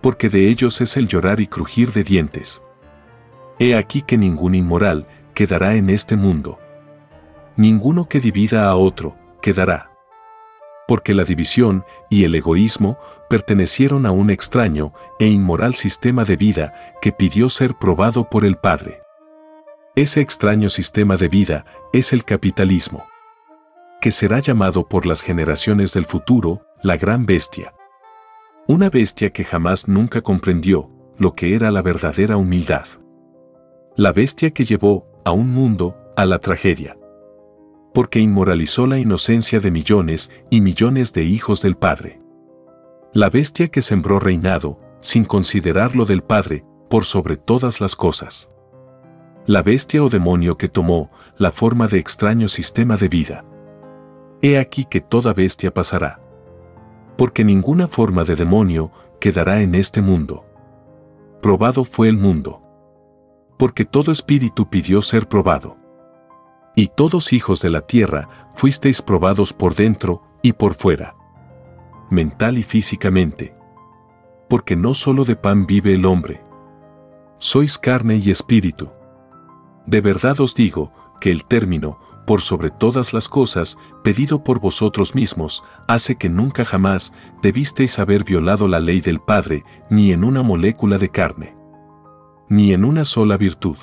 Porque 0.01 0.29
de 0.29 0.49
ellos 0.49 0.79
es 0.79 0.95
el 0.95 1.07
llorar 1.07 1.41
y 1.41 1.47
crujir 1.47 1.91
de 1.91 2.03
dientes. 2.03 2.63
He 3.59 3.75
aquí 3.75 4.01
que 4.01 4.17
ningún 4.17 4.55
inmoral 4.55 5.07
quedará 5.33 5.75
en 5.75 5.89
este 5.89 6.15
mundo. 6.15 6.57
Ninguno 7.57 8.07
que 8.07 8.21
divida 8.21 8.67
a 8.67 8.75
otro 8.75 9.17
quedará 9.41 9.94
porque 10.87 11.13
la 11.13 11.23
división 11.23 11.85
y 12.09 12.23
el 12.23 12.35
egoísmo 12.35 12.97
pertenecieron 13.29 14.05
a 14.05 14.11
un 14.11 14.29
extraño 14.29 14.93
e 15.19 15.27
inmoral 15.27 15.75
sistema 15.75 16.25
de 16.25 16.35
vida 16.35 16.73
que 17.01 17.11
pidió 17.11 17.49
ser 17.49 17.75
probado 17.75 18.29
por 18.29 18.45
el 18.45 18.57
Padre. 18.57 19.01
Ese 19.95 20.21
extraño 20.21 20.69
sistema 20.69 21.17
de 21.17 21.27
vida 21.27 21.65
es 21.93 22.13
el 22.13 22.25
capitalismo, 22.25 23.05
que 24.01 24.11
será 24.11 24.39
llamado 24.39 24.87
por 24.87 25.05
las 25.05 25.21
generaciones 25.21 25.93
del 25.93 26.05
futuro 26.05 26.61
la 26.83 26.97
gran 26.97 27.25
bestia. 27.25 27.73
Una 28.67 28.89
bestia 28.89 29.31
que 29.31 29.43
jamás 29.43 29.87
nunca 29.87 30.21
comprendió 30.21 30.91
lo 31.17 31.33
que 31.33 31.55
era 31.55 31.71
la 31.71 31.81
verdadera 31.81 32.37
humildad. 32.37 32.85
La 33.95 34.11
bestia 34.11 34.51
que 34.51 34.65
llevó 34.65 35.07
a 35.23 35.31
un 35.31 35.51
mundo 35.51 35.97
a 36.17 36.25
la 36.25 36.39
tragedia 36.39 36.97
porque 37.95 38.19
inmoralizó 38.19 38.87
la 38.87 38.99
inocencia 38.99 39.61
de 39.61 39.71
millones 39.71 40.29
y 40.49 40.59
millones 40.59 41.13
de 41.13 41.23
hijos 41.23 41.61
del 41.61 41.77
Padre. 41.77 42.21
La 43.13 43.29
bestia 43.29 43.69
que 43.69 43.81
sembró 43.81 44.19
reinado, 44.19 44.81
sin 44.99 45.23
considerar 45.23 45.95
lo 45.95 46.03
del 46.03 46.21
Padre, 46.21 46.65
por 46.89 47.05
sobre 47.05 47.37
todas 47.37 47.79
las 47.79 47.95
cosas. 47.95 48.51
La 49.45 49.63
bestia 49.63 50.03
o 50.03 50.09
demonio 50.09 50.57
que 50.57 50.67
tomó 50.67 51.09
la 51.37 51.53
forma 51.53 51.87
de 51.87 51.99
extraño 51.99 52.49
sistema 52.49 52.97
de 52.97 53.07
vida. 53.07 53.45
He 54.41 54.59
aquí 54.59 54.83
que 54.83 54.99
toda 54.99 55.33
bestia 55.33 55.73
pasará. 55.73 56.19
Porque 57.17 57.45
ninguna 57.45 57.87
forma 57.87 58.25
de 58.25 58.35
demonio 58.35 58.91
quedará 59.21 59.61
en 59.61 59.73
este 59.73 60.01
mundo. 60.01 60.43
Probado 61.41 61.85
fue 61.85 62.09
el 62.09 62.17
mundo. 62.17 62.61
Porque 63.57 63.85
todo 63.85 64.11
espíritu 64.11 64.69
pidió 64.69 65.01
ser 65.01 65.29
probado 65.29 65.84
y 66.75 66.87
todos 66.87 67.33
hijos 67.33 67.61
de 67.61 67.69
la 67.69 67.81
tierra 67.81 68.51
fuisteis 68.53 69.01
probados 69.01 69.53
por 69.53 69.75
dentro 69.75 70.21
y 70.41 70.53
por 70.53 70.73
fuera, 70.73 71.15
mental 72.09 72.57
y 72.57 72.63
físicamente. 72.63 73.55
Porque 74.49 74.75
no 74.75 74.93
solo 74.93 75.25
de 75.25 75.35
pan 75.35 75.65
vive 75.65 75.93
el 75.93 76.05
hombre. 76.05 76.43
Sois 77.39 77.77
carne 77.77 78.17
y 78.17 78.29
espíritu. 78.29 78.89
De 79.85 80.01
verdad 80.01 80.39
os 80.39 80.53
digo 80.53 80.91
que 81.19 81.31
el 81.31 81.45
término, 81.45 81.97
por 82.27 82.41
sobre 82.41 82.69
todas 82.69 83.13
las 83.13 83.27
cosas, 83.27 83.77
pedido 84.03 84.43
por 84.43 84.59
vosotros 84.59 85.15
mismos, 85.15 85.63
hace 85.87 86.15
que 86.15 86.29
nunca 86.29 86.65
jamás 86.65 87.13
debisteis 87.41 87.99
haber 87.99 88.23
violado 88.23 88.67
la 88.67 88.79
ley 88.79 89.01
del 89.01 89.19
Padre, 89.19 89.63
ni 89.89 90.11
en 90.11 90.23
una 90.23 90.43
molécula 90.43 90.97
de 90.97 91.09
carne, 91.09 91.55
ni 92.49 92.73
en 92.73 92.85
una 92.85 93.05
sola 93.05 93.37
virtud 93.37 93.77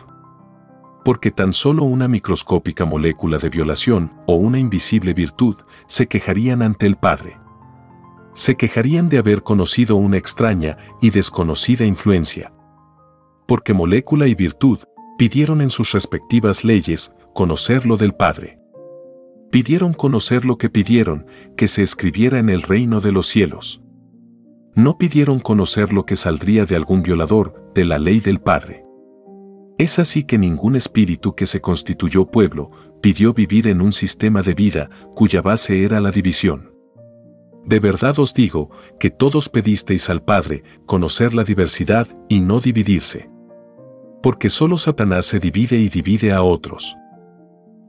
porque 1.05 1.31
tan 1.31 1.53
solo 1.53 1.85
una 1.85 2.09
microscópica 2.09 2.85
molécula 2.85 3.39
de 3.39 3.51
violación 3.51 4.13
o 4.27 4.37
una 4.37 4.59
invisible 4.59 5.15
virtud 5.15 5.57
se 5.87 6.07
quejarían 6.07 6.63
ante 6.63 6.87
el 6.87 6.97
Padre. 6.97 7.39
Se 8.35 8.57
quejarían 8.57 9.09
de 9.09 9.19
haber 9.19 9.43
conocido 9.43 9.97
una 9.97 10.17
extraña 10.17 10.79
y 11.01 11.11
desconocida 11.11 11.85
influencia. 11.85 12.53
Porque 13.47 13.75
molécula 13.75 14.27
y 14.27 14.35
virtud 14.35 14.79
pidieron 15.19 15.61
en 15.61 15.71
sus 15.71 15.93
respectivas 15.93 16.65
leyes 16.65 17.13
conocer 17.35 17.85
lo 17.85 17.97
del 17.97 18.15
Padre. 18.15 18.59
Pidieron 19.51 19.93
conocer 19.93 20.47
lo 20.47 20.57
que 20.57 20.71
pidieron, 20.71 21.27
que 21.57 21.69
se 21.69 21.83
escribiera 21.83 22.39
en 22.39 22.49
el 22.49 22.63
reino 22.63 23.01
de 23.01 23.13
los 23.13 23.27
cielos. 23.27 23.83
No 24.75 24.97
pidieron 24.97 25.41
conocer 25.41 25.93
lo 25.93 26.07
que 26.07 26.17
saldría 26.17 26.65
de 26.65 26.77
algún 26.77 27.03
violador 27.03 27.71
de 27.75 27.85
la 27.85 27.99
ley 27.99 28.21
del 28.21 28.41
Padre 28.41 28.82
Es 29.79 29.99
así 29.99 30.25
que 30.25 30.39
ningún 30.39 30.77
espíritu 30.77 31.35
que 31.35 31.47
se 31.47 31.61
constituyó 31.61 32.27
pueblo 32.27 32.71
pidió 33.01 33.33
vivir 33.33 33.67
en 33.67 33.81
un 33.81 33.93
sistema 33.93 34.43
de 34.43 34.55
vida 34.55 34.91
cuya 35.15 35.43
base 35.43 35.85
era 35.85 36.01
la 36.01 36.11
división. 36.11 36.73
De 37.65 37.81
verdad 37.81 38.19
os 38.19 38.35
digo 38.35 38.71
que 38.99 39.11
todos 39.11 39.49
pedisteis 39.49 40.11
al 40.11 40.23
Padre 40.23 40.65
conocer 40.87 41.33
la 41.35 41.45
diversidad 41.45 42.07
y 42.29 42.41
no 42.41 42.61
dividirse. 42.61 43.31
Porque 44.23 44.51
solo 44.51 44.77
Satanás 44.77 45.27
se 45.27 45.39
divide 45.39 45.79
y 45.79 45.89
divide 45.89 46.33
a 46.33 46.43
otros. 46.43 46.97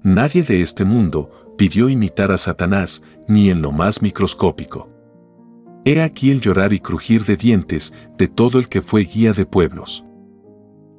Nadie 0.04 0.44
de 0.44 0.62
este 0.62 0.86
mundo 0.86 1.56
pidió 1.58 1.90
imitar 1.90 2.32
a 2.32 2.38
Satanás 2.38 3.04
ni 3.28 3.50
en 3.50 3.62
lo 3.62 3.72
más 3.72 4.02
microscópico. 4.02 4.90
He 5.86 6.02
aquí 6.02 6.32
el 6.32 6.40
llorar 6.40 6.74
y 6.74 6.80
crujir 6.80 7.26
de 7.26 7.36
dientes 7.36 7.94
de 8.18 8.28
todo 8.28 8.60
el 8.60 8.70
que 8.70 8.82
fue 8.82 9.04
guía 9.04 9.34
de 9.34 9.46
pueblos. 9.46 10.06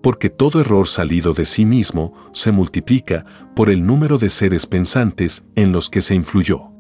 Porque 0.05 0.29
todo 0.29 0.61
error 0.61 0.87
salido 0.87 1.33
de 1.33 1.47
sí 1.47 1.65
mismo 1.65 2.13
se 2.31 2.53
multiplica 2.53 3.25
por 3.57 3.71
el 3.71 3.87
número 3.87 4.19
de 4.19 4.29
seres 4.29 4.67
pensantes 4.67 5.47
en 5.55 5.73
los 5.73 5.89
que 5.89 6.03
se 6.03 6.15
influyó. 6.15 6.71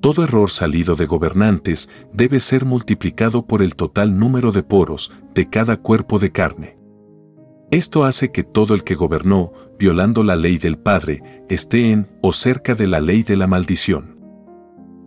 Todo 0.00 0.22
error 0.22 0.48
salido 0.48 0.94
de 0.94 1.06
gobernantes 1.06 1.90
debe 2.12 2.38
ser 2.38 2.64
multiplicado 2.64 3.44
por 3.44 3.60
el 3.60 3.74
total 3.74 4.20
número 4.20 4.52
de 4.52 4.62
poros 4.62 5.10
de 5.34 5.50
cada 5.50 5.78
cuerpo 5.78 6.20
de 6.20 6.30
carne. 6.30 6.78
Esto 7.72 8.04
hace 8.04 8.30
que 8.30 8.44
todo 8.44 8.74
el 8.74 8.84
que 8.84 8.94
gobernó, 8.94 9.52
violando 9.76 10.22
la 10.22 10.36
ley 10.36 10.58
del 10.58 10.78
Padre, 10.78 11.42
esté 11.48 11.90
en 11.90 12.08
o 12.22 12.30
cerca 12.30 12.76
de 12.76 12.86
la 12.86 13.00
ley 13.00 13.24
de 13.24 13.34
la 13.34 13.48
maldición. 13.48 14.16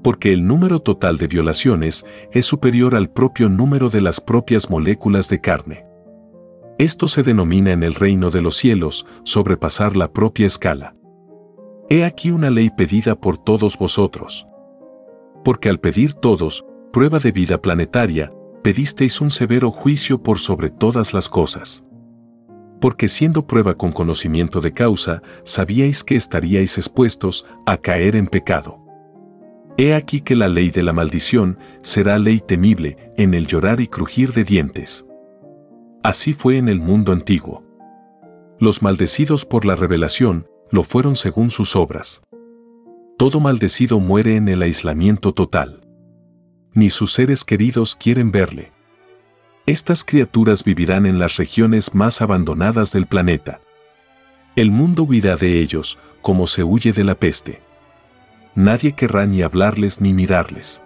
Porque 0.04 0.34
el 0.34 0.46
número 0.46 0.82
total 0.82 1.18
de 1.18 1.28
violaciones 1.28 2.06
es 2.34 2.46
superior 2.46 2.94
al 2.94 3.10
propio 3.10 3.48
número 3.48 3.90
de 3.90 4.02
las 4.02 4.20
propias 4.20 4.70
moléculas 4.70 5.30
de 5.30 5.40
carne. 5.40 5.91
Esto 6.82 7.08
se 7.08 7.24
denomina 7.24 7.72
en 7.72 7.84
el 7.84 7.94
reino 7.94 8.30
de 8.30 8.42
los 8.42 8.58
cielos 8.58 9.06
sobrepasar 9.24 9.96
la 9.96 10.12
propia 10.12 10.48
escala. 10.48 10.96
He 11.90 12.04
aquí 12.04 12.32
una 12.32 12.50
ley 12.50 12.70
pedida 12.76 13.16
por 13.16 13.38
todos 13.38 13.78
vosotros 13.78 14.48
porque 15.44 15.70
al 15.70 15.80
pedir 15.80 16.14
todos, 16.14 16.66
prueba 16.92 17.20
de 17.20 17.32
vida 17.32 17.62
planetaria, 17.62 18.32
pedisteis 18.64 19.22
un 19.22 19.32
severo 19.32 19.72
juicio 19.72 20.22
por 20.22 20.40
sobre 20.40 20.70
todas 20.70 21.14
las 21.14 21.30
cosas. 21.30 21.84
Porque 22.80 23.08
siendo 23.08 23.46
prueba 23.46 23.76
con 23.76 23.92
conocimiento 23.92 24.62
de 24.62 24.74
causa, 24.74 25.22
sabíais 25.44 26.04
que 26.04 26.16
estaríais 26.16 26.78
expuestos 26.78 27.46
a 27.66 27.78
caer 27.78 28.16
en 28.16 28.28
pecado. 28.28 28.80
He 29.78 29.94
aquí 29.94 30.22
que 30.22 30.36
la 30.36 30.48
ley 30.48 30.70
de 30.70 30.84
la 30.84 30.94
maldición 30.94 31.58
será 31.82 32.20
ley 32.20 32.40
temible 32.40 32.98
en 33.18 33.34
el 33.34 33.48
llorar 33.48 33.80
y 33.82 33.88
crujir 33.88 34.34
de 34.34 34.44
dientes. 34.44 35.06
Así 36.04 36.34
fue 36.34 36.58
en 36.58 36.68
el 36.68 36.80
mundo 36.80 37.12
antiguo. 37.12 37.64
Los 38.60 38.82
maldecidos 38.82 39.46
por 39.46 39.66
la 39.66 39.76
revelación 39.76 40.48
lo 40.72 40.84
fueron 40.84 41.16
según 41.16 41.52
sus 41.52 41.76
obras 41.76 42.22
todo 43.22 43.40
maldecido 43.40 44.00
muere 44.00 44.36
en 44.36 44.50
el 44.50 44.64
aislamiento 44.64 45.32
total. 45.32 45.82
Ni 46.74 46.90
sus 46.90 47.14
seres 47.14 47.46
queridos 47.46 47.96
quieren 47.96 48.32
verle. 48.32 48.72
Estas 49.68 50.04
criaturas 50.04 50.64
vivirán 50.64 51.06
en 51.06 51.20
las 51.20 51.38
regiones 51.38 51.94
más 51.94 52.24
abandonadas 52.24 52.92
del 52.92 53.06
planeta. 53.06 53.62
El 54.56 54.72
mundo 54.72 55.04
huirá 55.04 55.36
de 55.36 55.60
ellos 55.60 56.00
como 56.24 56.48
se 56.48 56.64
huye 56.64 56.94
de 56.94 57.04
la 57.04 57.14
peste. 57.14 57.62
Nadie 58.56 58.94
querrá 58.94 59.28
ni 59.28 59.44
hablarles 59.44 60.02
ni 60.02 60.16
mirarles. 60.16 60.82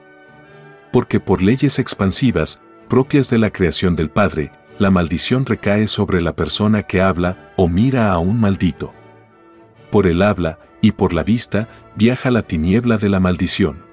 Porque 0.92 1.22
por 1.22 1.42
leyes 1.42 1.80
expansivas, 1.80 2.60
propias 2.90 3.30
de 3.30 3.38
la 3.38 3.50
creación 3.50 3.96
del 3.96 4.10
Padre, 4.10 4.52
la 4.78 4.92
maldición 4.92 5.46
recae 5.46 5.88
sobre 5.88 6.22
la 6.22 6.36
persona 6.36 6.84
que 6.84 7.02
habla 7.02 7.54
o 7.56 7.68
mira 7.68 8.12
a 8.12 8.20
un 8.20 8.40
maldito. 8.40 8.94
Por 9.92 10.08
el 10.08 10.22
habla, 10.22 10.60
y 10.86 10.92
por 10.92 11.14
la 11.14 11.24
vista 11.24 11.68
viaja 11.96 12.30
la 12.30 12.44
tiniebla 12.44 12.98
de 12.98 13.10
la 13.10 13.20
maldición. 13.20 13.84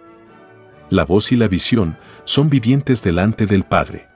La 0.90 1.07
voz 1.07 1.33
y 1.33 1.37
la 1.37 1.49
visión 1.49 1.97
son 2.25 2.51
vivientes 2.51 3.03
delante 3.03 3.47
del 3.47 3.64
Padre. 3.64 4.09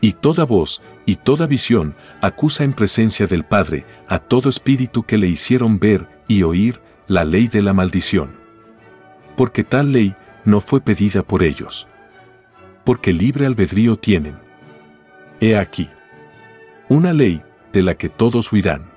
Y 0.00 0.12
toda 0.12 0.44
voz 0.44 0.82
y 1.04 1.16
toda 1.16 1.48
visión 1.48 1.96
acusa 2.20 2.62
en 2.62 2.74
presencia 2.74 3.26
del 3.26 3.44
Padre 3.44 3.86
a 4.06 4.20
todo 4.20 4.48
espíritu 4.48 5.02
que 5.02 5.18
le 5.18 5.26
hicieron 5.26 5.80
ver 5.80 6.08
y 6.28 6.44
oír 6.44 6.80
la 7.08 7.24
ley 7.24 7.48
de 7.48 7.60
la 7.60 7.72
maldición. 7.72 8.36
Porque 9.36 9.64
tal 9.64 9.90
ley 9.90 10.14
no 10.44 10.60
fue 10.60 10.80
pedida 10.80 11.24
por 11.24 11.42
ellos. 11.42 11.88
Porque 12.84 13.12
libre 13.12 13.46
albedrío 13.46 13.96
tienen. 13.96 14.49
He 15.40 15.56
aquí. 15.56 15.88
Una 16.90 17.14
ley 17.14 17.42
de 17.72 17.82
la 17.82 17.94
que 17.94 18.10
todos 18.10 18.52
huirán. 18.52 18.90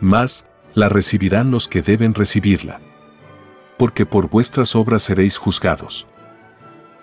Mas, 0.00 0.46
la 0.74 0.88
recibirán 0.88 1.50
los 1.50 1.66
que 1.66 1.82
deben 1.82 2.14
recibirla. 2.14 2.80
Porque 3.76 4.06
por 4.06 4.30
vuestras 4.30 4.76
obras 4.76 5.02
seréis 5.02 5.38
juzgados. 5.38 6.06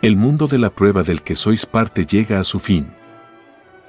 El 0.01 0.15
mundo 0.15 0.47
de 0.47 0.59
la 0.59 0.69
prueba 0.69 1.03
del 1.03 1.23
que 1.23 1.35
sois 1.35 1.65
parte 1.65 2.05
llega 2.05 2.39
a 2.39 2.45
su 2.45 2.59
fin. 2.59 2.93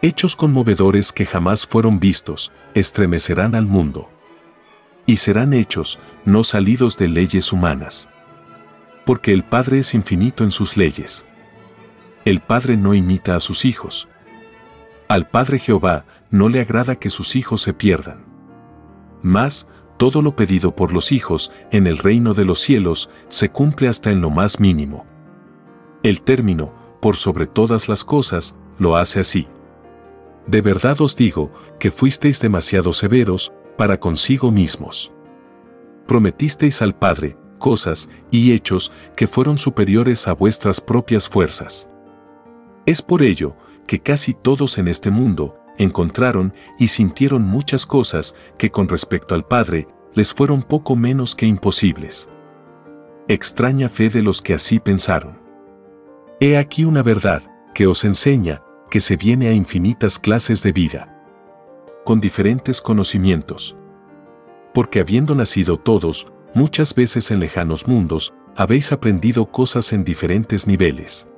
Hechos 0.03 0.35
conmovedores 0.35 1.13
que 1.13 1.25
jamás 1.25 1.65
fueron 1.65 2.01
vistos, 2.01 2.51
estremecerán 2.75 3.55
al 3.55 3.67
mundo. 3.67 4.11
Y 5.07 5.17
serán 5.17 5.53
hechos, 5.53 6.01
no 6.25 6.43
salidos 6.43 6.99
de 6.99 7.07
leyes 7.07 7.53
humanas. 7.53 8.09
Porque 9.05 9.33
el 9.33 9.45
Padre 9.45 9.79
es 9.79 9.95
infinito 9.95 10.43
en 10.43 10.51
sus 10.51 10.77
leyes. 10.77 11.27
El 12.25 12.41
Padre 12.41 12.77
no 12.77 12.95
imita 12.95 13.37
a 13.37 13.41
sus 13.41 13.65
hijos. 13.65 14.09
Al 15.09 15.29
Padre 15.29 15.59
Jehová 15.59 16.05
no 16.31 16.51
le 16.51 16.61
agrada 16.61 16.97
que 16.97 17.09
sus 17.09 17.35
hijos 17.35 17.63
se 17.63 17.73
pierdan. 17.73 18.27
Mas, 19.23 19.67
todo 19.97 20.21
lo 20.21 20.37
pedido 20.37 20.77
por 20.77 20.93
los 20.93 21.13
hijos 21.13 21.51
en 21.73 21.87
el 21.87 21.97
reino 21.97 22.35
de 22.35 22.45
los 22.45 22.61
cielos 22.61 23.09
se 23.29 23.49
cumple 23.49 23.89
hasta 23.89 24.11
en 24.11 24.21
lo 24.21 24.31
más 24.31 24.61
mínimo. 24.61 25.07
El 26.03 26.21
término, 26.21 26.73
por 27.01 27.17
sobre 27.17 27.47
todas 27.47 27.89
las 27.89 28.05
cosas, 28.05 28.55
lo 28.79 28.97
hace 28.97 29.21
así. 29.21 29.49
De 30.47 30.61
verdad 30.61 31.01
os 31.01 31.17
digo 31.17 31.53
que 31.81 31.91
fuisteis 31.91 32.41
demasiado 32.41 32.93
severos 32.93 33.53
para 33.77 33.99
consigo 33.99 34.51
mismos. 34.51 35.11
Prometisteis 36.07 36.83
al 36.83 36.95
Padre 36.95 37.37
cosas 37.59 38.09
y 38.31 38.53
hechos 38.53 38.93
que 39.17 39.27
fueron 39.27 39.59
superiores 39.59 40.29
a 40.29 40.33
vuestras 40.33 40.81
propias 40.81 41.29
fuerzas. 41.29 41.89
Es 42.87 43.03
por 43.03 43.23
ello 43.23 43.57
que 43.89 43.99
casi 44.01 44.35
todos 44.35 44.79
en 44.79 44.87
este 44.87 45.11
mundo 45.11 45.57
encontraron 45.79 46.53
y 46.79 46.89
sintieron 46.89 47.43
muchas 47.43 47.87
cosas 47.87 48.37
que 48.59 48.71
con 48.71 48.87
respecto 48.87 49.35
al 49.35 49.47
Padre 49.47 49.89
les 50.15 50.35
fueron 50.35 50.63
poco 50.63 50.95
menos 50.95 51.35
que 51.35 51.47
imposibles. 51.47 52.29
Extraña 53.27 53.89
fe 53.89 54.11
de 54.11 54.23
los 54.23 54.43
que 54.43 54.55
así 54.55 54.79
pensaron. 54.79 55.41
He 56.39 56.57
aquí 56.57 56.85
una 56.85 57.03
verdad 57.03 57.43
que 57.75 57.87
os 57.87 58.05
enseña 58.05 58.63
que 58.91 59.01
se 59.01 59.17
viene 59.17 59.49
a 59.49 59.53
infinitas 59.53 60.19
clases 60.19 60.63
de 60.63 60.73
vida, 60.73 61.25
con 62.05 62.21
diferentes 62.21 62.81
conocimientos. 62.81 63.77
Porque 64.75 65.01
habiendo 65.01 65.35
nacido 65.35 65.79
todos, 65.79 66.27
muchas 66.55 66.95
veces 66.95 67.31
en 67.31 67.41
lejanos 67.41 67.89
mundos, 67.89 68.35
habéis 68.55 68.93
aprendido 68.93 69.47
cosas 69.51 69.93
en 69.93 70.05
diferentes 70.05 70.67
niveles. 70.67 71.29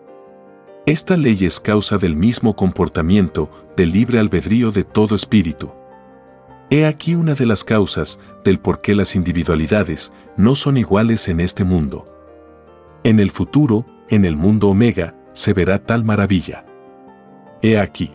Esta 0.87 1.17
ley 1.17 1.37
es 1.43 1.61
causa 1.61 1.99
del 1.99 2.17
mismo 2.17 2.57
comportamiento 2.57 3.51
del 3.77 3.93
libre 3.93 4.19
albedrío 4.19 4.73
de 4.73 4.83
todo 4.83 5.15
espíritu. 5.15 5.71
He 6.71 6.87
aquí 6.87 7.15
una 7.15 7.35
de 7.35 7.45
las 7.45 7.65
causas 7.65 8.19
del 8.45 8.59
por 8.61 8.81
qué 8.81 8.95
las 8.95 9.15
individualidades 9.15 10.13
no 10.37 10.55
son 10.55 10.79
iguales 10.79 11.29
en 11.29 11.41
este 11.41 11.65
mundo. 11.65 12.07
En 13.05 13.21
el 13.21 13.31
futuro, 13.31 13.85
en 14.09 14.25
el 14.25 14.37
mundo 14.37 14.69
omega, 14.69 15.15
se 15.33 15.53
verá 15.53 15.85
tal 15.85 16.03
maravilla. 16.05 16.65
He 17.61 17.79
aquí 17.79 18.15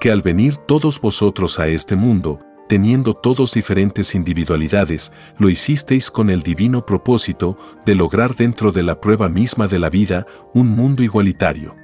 que 0.00 0.10
al 0.10 0.22
venir 0.22 0.56
todos 0.56 1.00
vosotros 1.00 1.58
a 1.58 1.66
este 1.66 1.96
mundo, 1.96 2.40
teniendo 2.68 3.14
todos 3.14 3.54
diferentes 3.54 4.14
individualidades, 4.14 5.12
lo 5.38 5.48
hicisteis 5.48 6.10
con 6.10 6.30
el 6.30 6.42
divino 6.42 6.84
propósito 6.84 7.58
de 7.86 7.94
lograr 7.94 8.36
dentro 8.36 8.72
de 8.72 8.82
la 8.82 9.00
prueba 9.00 9.28
misma 9.28 9.66
de 9.66 9.78
la 9.78 9.90
vida 9.90 10.26
un 10.54 10.68
mundo 10.68 11.02
igualitario. 11.02 11.74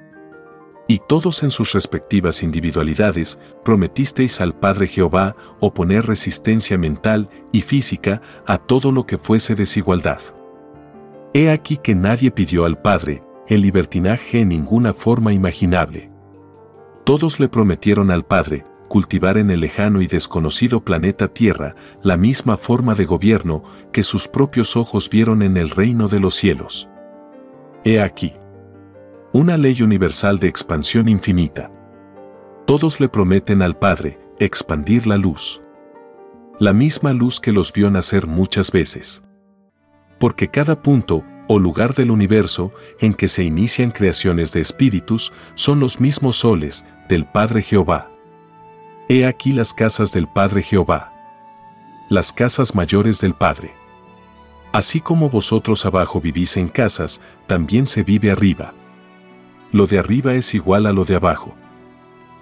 Y 0.86 1.00
todos 1.08 1.42
en 1.42 1.50
sus 1.50 1.72
respectivas 1.72 2.42
individualidades 2.42 3.38
prometisteis 3.64 4.42
al 4.42 4.54
Padre 4.54 4.86
Jehová 4.86 5.34
oponer 5.58 6.06
resistencia 6.06 6.76
mental 6.76 7.30
y 7.52 7.62
física 7.62 8.20
a 8.46 8.58
todo 8.58 8.92
lo 8.92 9.06
que 9.06 9.16
fuese 9.16 9.54
desigualdad. 9.54 10.20
He 11.32 11.50
aquí 11.50 11.78
que 11.78 11.94
nadie 11.94 12.30
pidió 12.30 12.66
al 12.66 12.80
Padre 12.80 13.22
el 13.48 13.62
libertinaje 13.62 14.40
en 14.40 14.50
ninguna 14.50 14.92
forma 14.92 15.32
imaginable. 15.32 16.10
Todos 17.04 17.40
le 17.40 17.48
prometieron 17.48 18.10
al 18.10 18.26
Padre 18.26 18.66
cultivar 18.94 19.38
en 19.38 19.50
el 19.50 19.58
lejano 19.58 20.02
y 20.02 20.06
desconocido 20.06 20.84
planeta 20.84 21.26
Tierra 21.26 21.74
la 22.04 22.16
misma 22.16 22.56
forma 22.56 22.94
de 22.94 23.06
gobierno 23.06 23.64
que 23.90 24.04
sus 24.04 24.28
propios 24.28 24.76
ojos 24.76 25.10
vieron 25.10 25.42
en 25.42 25.56
el 25.56 25.70
reino 25.70 26.06
de 26.06 26.20
los 26.20 26.36
cielos. 26.36 26.88
He 27.82 28.00
aquí. 28.00 28.34
Una 29.32 29.56
ley 29.56 29.82
universal 29.82 30.38
de 30.38 30.46
expansión 30.46 31.08
infinita. 31.08 31.72
Todos 32.68 33.00
le 33.00 33.08
prometen 33.08 33.62
al 33.62 33.76
Padre 33.76 34.20
expandir 34.38 35.08
la 35.08 35.16
luz. 35.16 35.60
La 36.60 36.72
misma 36.72 37.12
luz 37.12 37.40
que 37.40 37.50
los 37.50 37.72
vio 37.72 37.90
nacer 37.90 38.28
muchas 38.28 38.70
veces. 38.70 39.24
Porque 40.20 40.46
cada 40.46 40.80
punto 40.80 41.24
o 41.48 41.58
lugar 41.58 41.96
del 41.96 42.12
universo 42.12 42.72
en 43.00 43.12
que 43.12 43.26
se 43.26 43.42
inician 43.42 43.90
creaciones 43.90 44.52
de 44.52 44.60
espíritus 44.60 45.32
son 45.56 45.80
los 45.80 45.98
mismos 45.98 46.36
soles 46.36 46.86
del 47.08 47.26
Padre 47.26 47.60
Jehová. 47.60 48.13
He 49.06 49.26
aquí 49.26 49.52
las 49.52 49.74
casas 49.74 50.12
del 50.12 50.26
Padre 50.26 50.62
Jehová. 50.62 51.12
Las 52.08 52.32
casas 52.32 52.74
mayores 52.74 53.20
del 53.20 53.34
Padre. 53.34 53.74
Así 54.72 54.98
como 54.98 55.28
vosotros 55.28 55.84
abajo 55.84 56.22
vivís 56.22 56.56
en 56.56 56.68
casas, 56.68 57.20
también 57.46 57.84
se 57.84 58.02
vive 58.02 58.30
arriba. 58.30 58.72
Lo 59.72 59.86
de 59.86 59.98
arriba 59.98 60.32
es 60.32 60.54
igual 60.54 60.86
a 60.86 60.94
lo 60.94 61.04
de 61.04 61.16
abajo. 61.16 61.54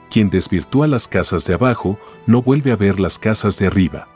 Quien 0.09 0.31
desvirtúa 0.31 0.87
las 0.87 1.09
casas 1.09 1.47
de 1.47 1.55
abajo 1.55 1.99
no 2.27 2.43
vuelve 2.43 2.71
a 2.71 2.77
ver 2.77 3.01
las 3.01 3.19
casas 3.19 3.59
de 3.59 3.67
arriba. 3.67 4.07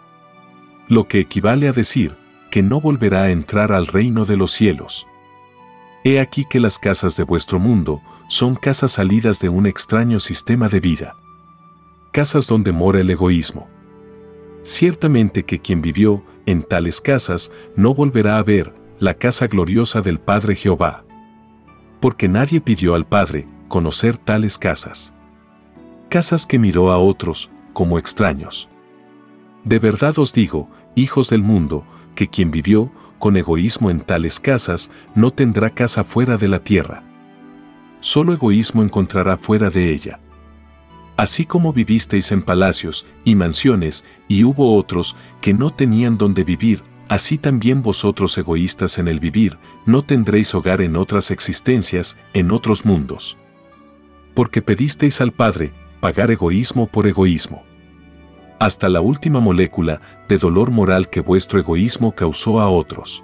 Lo 0.88 1.08
que 1.08 1.18
equivale 1.18 1.66
a 1.66 1.72
decir 1.72 2.16
que 2.52 2.62
no 2.62 2.80
volverá 2.80 3.22
a 3.22 3.30
entrar 3.32 3.72
al 3.72 3.88
reino 3.88 4.24
de 4.24 4.36
los 4.36 4.52
cielos. 4.52 5.08
He 6.04 6.20
aquí 6.20 6.44
que 6.44 6.60
las 6.60 6.78
casas 6.78 7.16
de 7.16 7.24
vuestro 7.24 7.58
mundo 7.58 8.02
son 8.28 8.54
casas 8.54 8.92
salidas 8.92 9.40
de 9.40 9.48
un 9.48 9.66
extraño 9.66 10.20
sistema 10.20 10.68
de 10.68 10.78
vida. 10.78 11.16
Casas 12.16 12.46
donde 12.46 12.72
mora 12.72 13.02
el 13.02 13.10
egoísmo. 13.10 13.68
Ciertamente 14.62 15.44
que 15.44 15.60
quien 15.60 15.82
vivió 15.82 16.24
en 16.46 16.62
tales 16.62 17.02
casas 17.02 17.52
no 17.74 17.92
volverá 17.92 18.38
a 18.38 18.42
ver 18.42 18.74
la 18.98 19.12
casa 19.12 19.48
gloriosa 19.48 20.00
del 20.00 20.18
Padre 20.18 20.54
Jehová. 20.54 21.04
Porque 22.00 22.26
nadie 22.26 22.62
pidió 22.62 22.94
al 22.94 23.06
Padre 23.06 23.46
conocer 23.68 24.16
tales 24.16 24.56
casas. 24.56 25.12
Casas 26.08 26.46
que 26.46 26.58
miró 26.58 26.90
a 26.90 26.96
otros 26.96 27.50
como 27.74 27.98
extraños. 27.98 28.70
De 29.64 29.78
verdad 29.78 30.18
os 30.18 30.32
digo, 30.32 30.70
hijos 30.94 31.28
del 31.28 31.42
mundo, 31.42 31.84
que 32.14 32.28
quien 32.28 32.50
vivió 32.50 32.90
con 33.18 33.36
egoísmo 33.36 33.90
en 33.90 34.00
tales 34.00 34.40
casas 34.40 34.90
no 35.14 35.32
tendrá 35.32 35.68
casa 35.68 36.02
fuera 36.02 36.38
de 36.38 36.48
la 36.48 36.60
tierra. 36.60 37.04
Solo 38.00 38.32
egoísmo 38.32 38.82
encontrará 38.82 39.36
fuera 39.36 39.68
de 39.68 39.92
ella. 39.92 40.18
Así 41.16 41.46
como 41.46 41.72
vivisteis 41.72 42.30
en 42.30 42.42
palacios 42.42 43.06
y 43.24 43.34
mansiones, 43.34 44.04
y 44.28 44.44
hubo 44.44 44.76
otros 44.76 45.16
que 45.40 45.54
no 45.54 45.70
tenían 45.70 46.18
donde 46.18 46.44
vivir, 46.44 46.82
así 47.08 47.38
también 47.38 47.82
vosotros 47.82 48.36
egoístas 48.36 48.98
en 48.98 49.08
el 49.08 49.18
vivir, 49.18 49.58
no 49.86 50.02
tendréis 50.02 50.54
hogar 50.54 50.82
en 50.82 50.96
otras 50.96 51.30
existencias, 51.30 52.18
en 52.34 52.50
otros 52.50 52.84
mundos. 52.84 53.38
Porque 54.34 54.60
pedisteis 54.60 55.22
al 55.22 55.32
Padre, 55.32 55.72
pagar 56.00 56.30
egoísmo 56.30 56.86
por 56.86 57.06
egoísmo. 57.06 57.64
Hasta 58.58 58.88
la 58.90 59.00
última 59.00 59.40
molécula 59.40 60.00
de 60.28 60.36
dolor 60.36 60.70
moral 60.70 61.08
que 61.08 61.20
vuestro 61.20 61.58
egoísmo 61.58 62.12
causó 62.12 62.60
a 62.60 62.68
otros. 62.68 63.22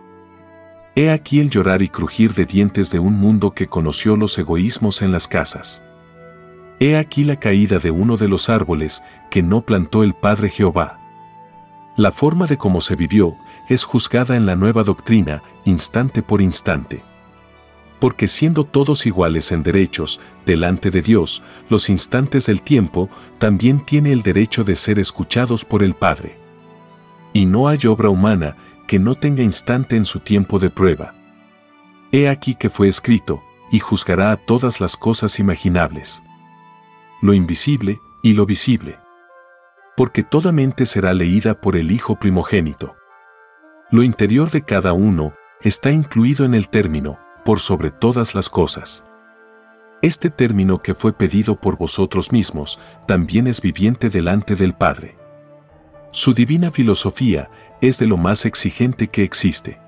He 0.95 1.11
aquí 1.11 1.41
el 1.41 1.49
llorar 1.49 1.83
y 1.83 1.89
crujir 1.89 2.35
de 2.35 2.45
dientes 2.47 2.91
de 2.91 2.99
un 2.99 3.15
mundo 3.15 3.53
que 3.53 3.67
conoció 3.67 4.17
los 4.17 4.39
egoísmos 4.39 5.01
en 5.01 5.11
las 5.13 5.29
casas. 5.29 5.83
He 6.85 6.97
aquí 6.97 7.23
la 7.23 7.37
caída 7.37 7.79
de 7.79 7.93
uno 7.93 8.17
de 8.17 8.27
los 8.27 8.49
árboles 8.49 9.05
que 9.31 9.41
no 9.41 9.61
plantó 9.61 10.03
el 10.03 10.15
Padre 10.15 10.49
Jehová. 10.49 10.99
La 11.95 12.11
forma 12.11 12.49
de 12.49 12.59
cómo 12.59 12.81
se 12.81 12.97
vivió 12.97 13.37
es 13.69 13.85
juzgada 13.85 14.37
en 14.37 14.47
la 14.47 14.57
nueva 14.57 14.83
doctrina, 14.83 15.45
instante 15.65 16.25
por 16.25 16.43
instante. 16.43 17.05
Porque 18.01 18.27
siendo 18.27 18.65
todos 18.65 19.07
iguales 19.07 19.53
en 19.53 19.63
derechos, 19.63 20.19
delante 20.45 20.91
de 20.91 21.03
Dios, 21.03 21.45
los 21.69 21.89
instantes 21.89 22.47
del 22.47 22.63
tiempo 22.63 23.09
también 23.39 23.87
tiene 23.87 24.11
el 24.11 24.23
derecho 24.23 24.65
de 24.65 24.75
ser 24.75 24.99
escuchados 24.99 25.65
por 25.65 25.85
el 25.85 25.95
Padre. 25.95 26.37
Y 27.33 27.47
no 27.47 27.69
hay 27.69 27.79
obra 27.87 28.09
humana 28.09 28.57
que 28.89 28.99
no 28.99 29.15
tenga 29.15 29.45
instante 29.45 29.95
en 29.95 30.05
su 30.05 30.19
tiempo 30.19 30.59
de 30.59 30.71
prueba. 30.71 31.15
He 32.11 32.29
aquí 32.29 32.57
que 32.57 32.71
fue 32.71 32.89
escrito, 32.89 33.41
y 33.71 33.79
juzgará 33.79 34.33
a 34.33 34.37
todas 34.37 34.81
las 34.81 34.97
cosas 34.97 35.39
imaginables 35.39 36.25
lo 37.23 37.35
invisible 37.35 38.03
y 38.21 38.35
lo 38.35 38.45
visible. 38.47 38.99
Porque 39.97 40.25
toda 40.25 40.51
mente 40.51 40.87
será 40.87 41.15
leída 41.15 41.61
por 41.61 41.77
el 41.77 41.93
Hijo 41.93 42.17
primogénito. 42.17 42.97
Lo 43.93 44.03
interior 44.03 44.51
de 44.51 44.63
cada 44.63 44.93
uno 44.93 45.33
está 45.61 45.93
incluido 45.93 46.45
en 46.45 46.55
el 46.55 46.69
término, 46.69 47.21
por 47.45 47.61
sobre 47.61 47.93
todas 47.93 48.35
las 48.35 48.51
cosas. 48.51 49.05
Este 50.03 50.31
término 50.31 50.83
que 50.83 50.97
fue 50.97 51.13
pedido 51.13 51.55
por 51.55 51.79
vosotros 51.79 52.33
mismos 52.33 52.81
también 53.07 53.47
es 53.47 53.61
viviente 53.61 54.11
delante 54.11 54.57
del 54.57 54.75
Padre. 54.75 55.17
Su 56.11 56.35
divina 56.35 56.73
filosofía 56.73 57.51
es 57.81 57.99
de 57.99 58.07
lo 58.07 58.17
más 58.17 58.45
exigente 58.47 59.07
que 59.07 59.23
existe. 59.23 59.81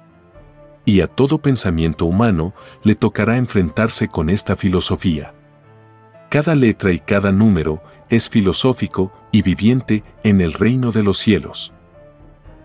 Y 0.85 1.01
a 1.01 1.09
todo 1.09 1.38
pensamiento 1.38 2.05
humano 2.07 2.55
le 2.85 2.94
tocará 2.94 3.38
enfrentarse 3.38 4.07
con 4.07 4.31
esta 4.31 4.57
filosofía. 4.57 5.34
Cada 6.35 6.57
letra 6.57 6.90
y 6.90 6.99
cada 6.99 7.31
número 7.31 7.81
es 8.09 8.29
filosófico 8.29 9.12
y 9.31 9.42
viviente 9.42 10.03
en 10.25 10.40
el 10.40 10.53
reino 10.53 10.90
de 10.90 11.05
los 11.05 11.16
cielos, 11.16 11.73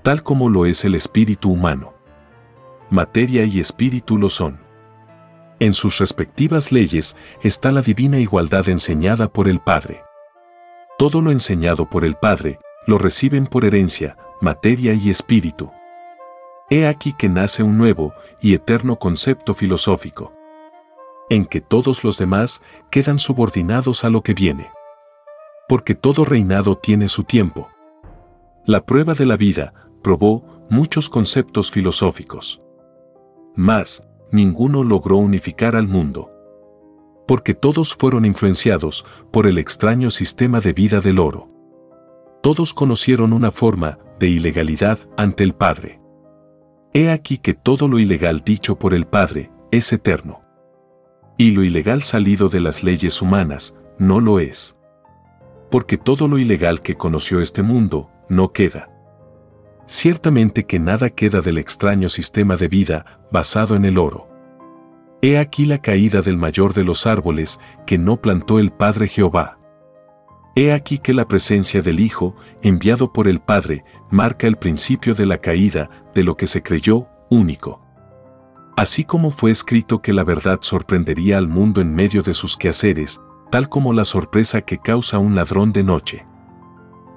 tal 0.02 0.24
como 0.24 0.50
lo 0.50 0.66
es 0.66 0.86
el 0.86 0.96
espíritu 0.96 1.52
humano. 1.52 1.94
Materia 2.90 3.46
y 3.46 3.60
espíritu 3.60 4.18
lo 4.18 4.28
son. 4.28 4.60
En 5.60 5.74
sus 5.74 6.00
respectivas 6.00 6.72
leyes 6.72 7.16
está 7.44 7.72
la 7.72 7.84
divina 7.84 8.18
igualdad 8.18 8.68
enseñada 8.70 9.32
por 9.32 9.48
el 9.48 9.60
Padre. 9.60 10.02
Todo 10.98 11.22
lo 11.22 11.30
enseñado 11.30 11.88
por 11.88 12.06
el 12.06 12.16
Padre 12.16 12.58
lo 12.88 12.98
reciben 12.98 13.46
por 13.46 13.66
herencia, 13.66 14.18
materia 14.42 14.96
y 14.96 15.12
espíritu. 15.12 15.70
He 16.72 16.88
aquí 16.88 17.14
que 17.14 17.30
nace 17.30 17.62
un 17.62 17.78
nuevo 17.78 18.16
y 18.42 18.56
eterno 18.56 18.96
concepto 18.96 19.54
filosófico 19.54 20.38
en 21.30 21.46
que 21.46 21.62
todos 21.62 22.04
los 22.04 22.18
demás 22.18 22.62
quedan 22.89 23.20
subordinados 23.20 24.04
a 24.04 24.10
lo 24.10 24.22
que 24.22 24.34
viene. 24.34 24.72
Porque 25.68 25.94
todo 25.94 26.26
reinado 26.26 26.76
tiene 26.76 27.08
su 27.08 27.24
tiempo. 27.24 27.70
La 28.65 28.86
prueba 28.86 29.13
de 29.13 29.26
la 29.26 29.38
vida 29.38 29.74
probó 30.02 30.65
muchos 30.70 31.10
conceptos 31.10 31.72
filosóficos. 31.72 32.62
Mas, 33.56 34.04
ninguno 34.32 34.84
logró 34.84 35.18
unificar 35.18 35.76
al 35.76 35.88
mundo. 35.88 36.32
Porque 37.28 37.54
todos 37.54 37.94
fueron 37.94 38.26
influenciados 38.26 39.06
por 39.32 39.46
el 39.46 39.60
extraño 39.60 40.10
sistema 40.10 40.60
de 40.60 40.74
vida 40.74 41.00
del 41.00 41.20
oro. 41.20 41.50
Todos 42.42 42.74
conocieron 42.74 43.34
una 43.34 43.52
forma 43.52 44.00
de 44.20 44.30
ilegalidad 44.30 44.98
ante 45.18 45.44
el 45.44 45.54
Padre. 45.54 46.02
He 46.94 47.12
aquí 47.12 47.38
que 47.38 47.54
todo 47.54 47.88
lo 47.88 48.00
ilegal 48.00 48.42
dicho 48.44 48.80
por 48.80 48.96
el 48.96 49.06
Padre 49.06 49.52
es 49.72 49.94
eterno 49.94 50.49
y 51.39 51.52
lo 51.52 51.63
ilegal 51.63 52.04
salido 52.04 52.49
de 52.49 52.60
las 52.60 52.84
leyes 52.84 53.21
humanas 53.21 53.73
no 53.97 54.19
lo 54.19 54.41
es. 54.41 54.75
Porque 55.71 55.97
todo 55.97 56.28
lo 56.28 56.38
ilegal 56.38 56.82
que 56.82 56.95
conoció 56.95 57.39
este 57.39 57.63
mundo 57.63 58.10
no 58.28 58.52
queda. 58.52 58.89
Ciertamente 59.86 60.65
que 60.65 60.80
nada 60.80 61.10
queda 61.10 61.39
del 61.39 61.58
extraño 61.58 62.10
sistema 62.10 62.58
de 62.58 62.67
vida 62.67 63.21
basado 63.32 63.78
en 63.78 63.86
el 63.86 63.97
oro. 63.97 64.28
He 65.21 65.38
aquí 65.38 65.65
la 65.65 65.78
caída 65.78 66.21
del 66.21 66.36
mayor 66.36 66.73
de 66.73 66.84
los 66.84 67.08
árboles 67.08 67.58
que 67.88 67.97
no 67.97 68.17
plantó 68.17 68.60
el 68.60 68.71
Padre 68.71 69.08
Jehová. 69.08 69.58
He 70.58 70.73
aquí 70.73 70.97
que 70.97 71.13
la 71.13 71.25
presencia 71.25 71.82
del 71.82 72.02
Hijo, 72.02 72.36
enviado 72.62 73.13
por 73.13 73.30
el 73.30 73.39
Padre, 73.39 73.86
marca 74.12 74.45
el 74.45 74.58
principio 74.58 75.15
de 75.15 75.25
la 75.25 75.38
caída 75.38 75.89
de 76.13 76.25
lo 76.25 76.36
que 76.36 76.47
se 76.47 76.62
creyó 76.62 77.08
único. 77.30 77.82
Así 78.80 79.04
como 79.04 79.30
fue 79.30 79.52
escrito 79.52 80.02
que 80.02 80.13
la 80.13 80.24
verdad 80.24 80.60
sorprendería 80.62 81.38
al 81.38 81.50
mundo 81.50 81.82
en 81.82 81.94
medio 81.94 82.24
de 82.24 82.34
sus 82.34 82.56
quehaceres, 82.56 83.20
tal 83.52 83.68
como 83.68 83.92
la 83.92 84.06
sorpresa 84.06 84.62
que 84.62 84.78
causa 84.78 85.20
un 85.20 85.36
ladrón 85.36 85.74
de 85.74 85.84
noche. 85.84 86.26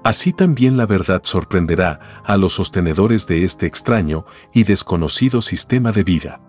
Así 0.03 0.33
también 0.33 0.77
la 0.77 0.87
verdad 0.87 1.21
sorprenderá 1.23 2.01
a 2.25 2.37
los 2.37 2.55
sostenedores 2.55 3.29
de 3.29 3.45
este 3.45 3.67
extraño 3.67 4.27
y 4.53 4.65
desconocido 4.65 5.41
sistema 5.41 5.93
de 5.93 6.03
vida. 6.03 6.41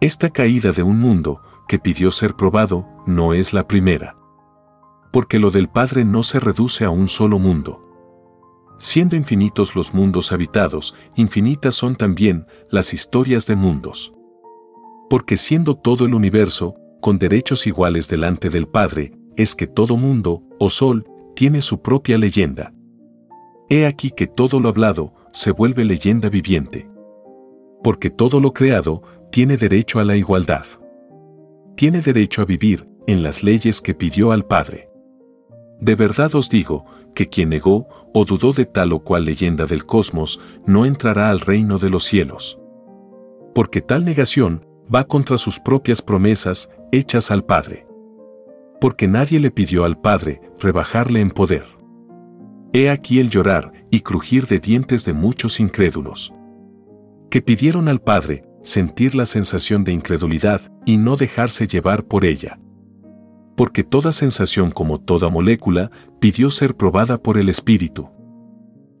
Esta 0.00 0.30
caída 0.30 0.72
de 0.72 0.82
un 0.82 0.98
mundo 0.98 1.40
que 1.68 1.78
pidió 1.78 2.10
ser 2.10 2.34
probado 2.34 2.84
no 3.06 3.32
es 3.32 3.52
la 3.52 3.68
primera. 3.68 4.16
Porque 5.12 5.38
lo 5.38 5.52
del 5.52 5.68
Padre 5.68 6.04
no 6.04 6.24
se 6.24 6.40
reduce 6.40 6.84
a 6.84 6.90
un 6.90 7.06
solo 7.06 7.38
mundo. 7.38 7.80
Siendo 8.80 9.14
infinitos 9.14 9.76
los 9.76 9.94
mundos 9.94 10.32
habitados, 10.32 10.96
infinitas 11.14 11.76
son 11.76 11.94
también 11.94 12.48
las 12.70 12.92
historias 12.92 13.46
de 13.46 13.54
mundos 13.54 14.14
porque 15.08 15.36
siendo 15.36 15.76
todo 15.76 16.06
el 16.06 16.14
universo, 16.14 16.76
con 17.00 17.18
derechos 17.18 17.66
iguales 17.66 18.08
delante 18.08 18.50
del 18.50 18.66
Padre, 18.66 19.12
es 19.36 19.54
que 19.54 19.66
todo 19.66 19.96
mundo, 19.96 20.42
o 20.58 20.70
sol, 20.70 21.06
tiene 21.34 21.60
su 21.60 21.82
propia 21.82 22.18
leyenda. 22.18 22.72
He 23.68 23.86
aquí 23.86 24.10
que 24.10 24.26
todo 24.26 24.60
lo 24.60 24.68
hablado 24.68 25.12
se 25.32 25.50
vuelve 25.50 25.84
leyenda 25.84 26.28
viviente. 26.28 26.88
Porque 27.82 28.10
todo 28.10 28.40
lo 28.40 28.52
creado 28.52 29.02
tiene 29.30 29.56
derecho 29.56 30.00
a 30.00 30.04
la 30.04 30.16
igualdad. 30.16 30.64
Tiene 31.76 32.00
derecho 32.00 32.42
a 32.42 32.46
vivir 32.46 32.88
en 33.06 33.22
las 33.22 33.42
leyes 33.42 33.80
que 33.80 33.94
pidió 33.94 34.32
al 34.32 34.46
Padre. 34.46 34.90
De 35.78 35.94
verdad 35.94 36.34
os 36.34 36.48
digo, 36.48 36.86
que 37.14 37.28
quien 37.28 37.50
negó 37.50 37.86
o 38.14 38.24
dudó 38.24 38.52
de 38.52 38.64
tal 38.64 38.92
o 38.92 39.00
cual 39.00 39.24
leyenda 39.24 39.66
del 39.66 39.84
cosmos, 39.84 40.40
no 40.64 40.86
entrará 40.86 41.30
al 41.30 41.40
reino 41.40 41.78
de 41.78 41.90
los 41.90 42.04
cielos. 42.04 42.58
Porque 43.54 43.80
tal 43.80 44.04
negación 44.04 44.65
va 44.92 45.04
contra 45.04 45.38
sus 45.38 45.58
propias 45.58 46.02
promesas 46.02 46.70
hechas 46.92 47.30
al 47.30 47.44
Padre. 47.44 47.86
Porque 48.80 49.08
nadie 49.08 49.40
le 49.40 49.50
pidió 49.50 49.84
al 49.84 49.98
Padre 50.00 50.40
rebajarle 50.58 51.20
en 51.20 51.30
poder. 51.30 51.64
He 52.72 52.90
aquí 52.90 53.20
el 53.20 53.30
llorar 53.30 53.72
y 53.90 54.00
crujir 54.00 54.46
de 54.46 54.60
dientes 54.60 55.04
de 55.04 55.12
muchos 55.12 55.60
incrédulos. 55.60 56.32
Que 57.30 57.42
pidieron 57.42 57.88
al 57.88 58.00
Padre 58.00 58.44
sentir 58.62 59.14
la 59.14 59.26
sensación 59.26 59.84
de 59.84 59.92
incredulidad 59.92 60.60
y 60.84 60.96
no 60.98 61.16
dejarse 61.16 61.66
llevar 61.66 62.04
por 62.04 62.24
ella. 62.24 62.58
Porque 63.56 63.84
toda 63.84 64.12
sensación 64.12 64.70
como 64.70 65.00
toda 65.00 65.28
molécula 65.30 65.90
pidió 66.20 66.50
ser 66.50 66.76
probada 66.76 67.22
por 67.22 67.38
el 67.38 67.48
Espíritu. 67.48 68.10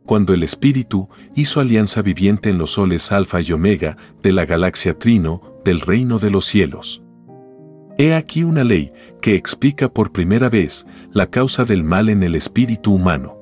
Cuando 0.06 0.32
el 0.32 0.42
Espíritu 0.42 1.08
hizo 1.34 1.60
alianza 1.60 2.00
viviente 2.00 2.48
en 2.48 2.58
los 2.58 2.70
soles 2.70 3.10
Alfa 3.12 3.40
y 3.40 3.52
Omega 3.52 3.96
de 4.22 4.32
la 4.32 4.46
galaxia 4.46 4.96
Trino 4.96 5.55
del 5.66 5.80
reino 5.80 6.20
de 6.20 6.30
los 6.30 6.44
cielos. 6.44 7.02
He 7.98 8.14
aquí 8.14 8.44
una 8.44 8.62
ley 8.62 8.92
que 9.20 9.34
explica 9.34 9.92
por 9.92 10.12
primera 10.12 10.48
vez 10.48 10.86
la 11.10 11.26
causa 11.26 11.64
del 11.64 11.82
mal 11.82 12.08
en 12.08 12.22
el 12.22 12.36
espíritu 12.36 12.94
humano. 12.94 13.36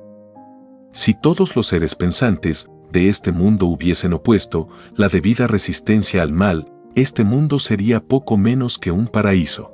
Si 0.91 1.13
todos 1.13 1.55
los 1.55 1.67
seres 1.67 1.93
pensantes 1.93 2.67
de 2.91 3.09
este 3.09 3.31
mundo 3.31 3.67
hubiesen 3.67 4.11
opuesto 4.13 4.67
la 4.95 5.07
debida 5.07 5.45
resistencia 5.45 6.23
al 6.23 6.31
mal, 6.31 6.71
este 6.95 7.23
mundo 7.23 7.59
sería 7.59 7.99
poco 7.99 8.37
menos 8.37 8.79
que 8.79 8.89
un 8.89 9.07
paraíso. 9.07 9.71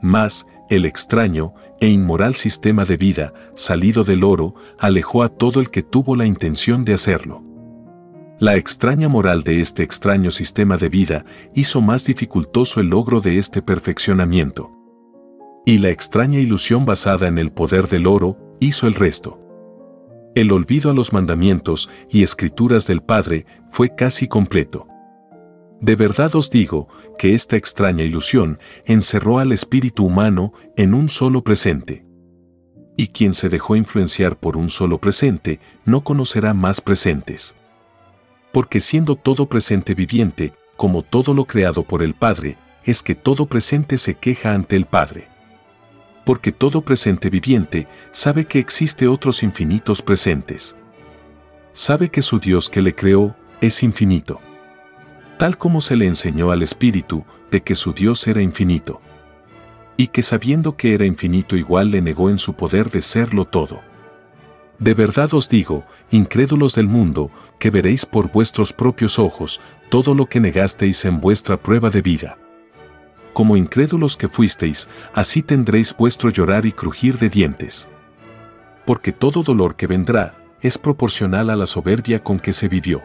Mas, 0.00 0.46
el 0.70 0.86
extraño 0.86 1.52
e 1.78 1.88
inmoral 1.88 2.36
sistema 2.36 2.86
de 2.86 2.96
vida, 2.96 3.34
salido 3.54 4.02
del 4.02 4.24
oro, 4.24 4.54
alejó 4.78 5.22
a 5.22 5.28
todo 5.28 5.60
el 5.60 5.70
que 5.70 5.82
tuvo 5.82 6.16
la 6.16 6.24
intención 6.24 6.86
de 6.86 6.94
hacerlo. 6.94 7.49
La 8.40 8.56
extraña 8.56 9.10
moral 9.10 9.42
de 9.42 9.60
este 9.60 9.82
extraño 9.82 10.30
sistema 10.30 10.78
de 10.78 10.88
vida 10.88 11.26
hizo 11.54 11.82
más 11.82 12.06
dificultoso 12.06 12.80
el 12.80 12.86
logro 12.86 13.20
de 13.20 13.36
este 13.36 13.60
perfeccionamiento. 13.60 14.70
Y 15.66 15.76
la 15.76 15.90
extraña 15.90 16.38
ilusión 16.38 16.86
basada 16.86 17.28
en 17.28 17.36
el 17.36 17.52
poder 17.52 17.86
del 17.86 18.06
oro 18.06 18.38
hizo 18.58 18.86
el 18.86 18.94
resto. 18.94 19.38
El 20.34 20.52
olvido 20.52 20.90
a 20.90 20.94
los 20.94 21.12
mandamientos 21.12 21.90
y 22.08 22.22
escrituras 22.22 22.86
del 22.86 23.02
Padre 23.02 23.44
fue 23.68 23.94
casi 23.94 24.26
completo. 24.26 24.86
De 25.82 25.94
verdad 25.94 26.34
os 26.34 26.50
digo 26.50 26.88
que 27.18 27.34
esta 27.34 27.58
extraña 27.58 28.04
ilusión 28.04 28.58
encerró 28.86 29.38
al 29.38 29.52
espíritu 29.52 30.06
humano 30.06 30.54
en 30.78 30.94
un 30.94 31.10
solo 31.10 31.44
presente. 31.44 32.06
Y 32.96 33.08
quien 33.08 33.34
se 33.34 33.50
dejó 33.50 33.76
influenciar 33.76 34.40
por 34.40 34.56
un 34.56 34.70
solo 34.70 34.96
presente 34.96 35.60
no 35.84 36.04
conocerá 36.04 36.54
más 36.54 36.80
presentes. 36.80 37.54
Porque 38.52 38.80
siendo 38.80 39.16
todo 39.16 39.46
presente 39.46 39.94
viviente, 39.94 40.52
como 40.76 41.02
todo 41.02 41.34
lo 41.34 41.44
creado 41.44 41.82
por 41.82 42.02
el 42.02 42.14
Padre, 42.14 42.56
es 42.84 43.02
que 43.02 43.14
todo 43.14 43.46
presente 43.46 43.98
se 43.98 44.14
queja 44.14 44.54
ante 44.54 44.76
el 44.76 44.86
Padre 44.86 45.30
porque 46.30 46.52
todo 46.52 46.82
presente 46.82 47.28
viviente 47.28 47.88
sabe 48.12 48.44
que 48.44 48.60
existe 48.60 49.08
otros 49.08 49.42
infinitos 49.42 50.00
presentes. 50.00 50.76
Sabe 51.72 52.08
que 52.08 52.22
su 52.22 52.38
Dios 52.38 52.68
que 52.68 52.82
le 52.82 52.94
creó 52.94 53.34
es 53.60 53.82
infinito. 53.82 54.40
Tal 55.38 55.56
como 55.56 55.80
se 55.80 55.96
le 55.96 56.06
enseñó 56.06 56.52
al 56.52 56.62
Espíritu 56.62 57.24
de 57.50 57.62
que 57.62 57.74
su 57.74 57.92
Dios 57.92 58.28
era 58.28 58.42
infinito. 58.42 59.00
Y 59.96 60.06
que 60.06 60.22
sabiendo 60.22 60.76
que 60.76 60.94
era 60.94 61.04
infinito 61.04 61.56
igual 61.56 61.90
le 61.90 62.00
negó 62.00 62.30
en 62.30 62.38
su 62.38 62.54
poder 62.54 62.90
de 62.90 63.02
serlo 63.02 63.44
todo. 63.44 63.80
De 64.80 64.94
verdad 64.94 65.32
os 65.34 65.48
digo, 65.48 65.84
incrédulos 66.10 66.74
del 66.74 66.88
mundo, 66.88 67.30
que 67.60 67.70
veréis 67.70 68.04
por 68.04 68.32
vuestros 68.32 68.72
propios 68.72 69.20
ojos 69.20 69.60
todo 69.90 70.14
lo 70.14 70.26
que 70.26 70.40
negasteis 70.40 71.04
en 71.04 71.20
vuestra 71.20 71.56
prueba 71.56 71.90
de 71.90 72.02
vida 72.02 72.36
como 73.32 73.56
incrédulos 73.56 74.16
que 74.16 74.28
fuisteis, 74.28 74.88
así 75.14 75.42
tendréis 75.42 75.96
vuestro 75.96 76.30
llorar 76.30 76.66
y 76.66 76.72
crujir 76.72 77.18
de 77.18 77.28
dientes. 77.28 77.88
Porque 78.84 79.12
todo 79.12 79.42
dolor 79.42 79.76
que 79.76 79.86
vendrá 79.86 80.34
es 80.60 80.78
proporcional 80.78 81.50
a 81.50 81.56
la 81.56 81.66
soberbia 81.66 82.22
con 82.22 82.38
que 82.38 82.52
se 82.52 82.68
vivió. 82.68 83.02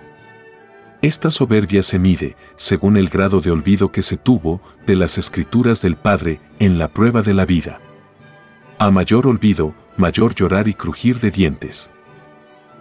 Esta 1.02 1.30
soberbia 1.30 1.84
se 1.84 2.00
mide 2.00 2.36
según 2.56 2.98
el 2.98 3.10
grado 3.10 3.40
de 3.40 3.52
olvido 3.52 3.92
que 3.92 4.02
se 4.02 4.18
tuvo 4.18 4.62
de 4.86 4.96
las 4.96 5.18
escrituras 5.18 5.82
del 5.82 5.96
Padre 5.96 6.42
en 6.60 6.80
la 6.80 6.88
prueba 6.88 7.22
de 7.22 7.34
la 7.34 7.46
vida. 7.46 7.80
A 8.78 8.92
mayor 8.92 9.26
olvido, 9.26 9.74
mayor 9.96 10.36
llorar 10.36 10.68
y 10.68 10.74
crujir 10.74 11.22
de 11.22 11.32
dientes. 11.32 11.92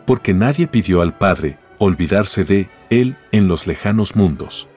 Porque 0.07 0.35
nadie 0.35 0.67
pidió 0.67 1.03
al 1.03 1.17
Padre 1.17 1.57
olvidarse 1.79 2.43
de 2.43 2.69
Él 2.91 3.17
en 3.31 3.47
los 3.47 3.69
lejanos 3.69 4.17
mundos. 4.17 4.69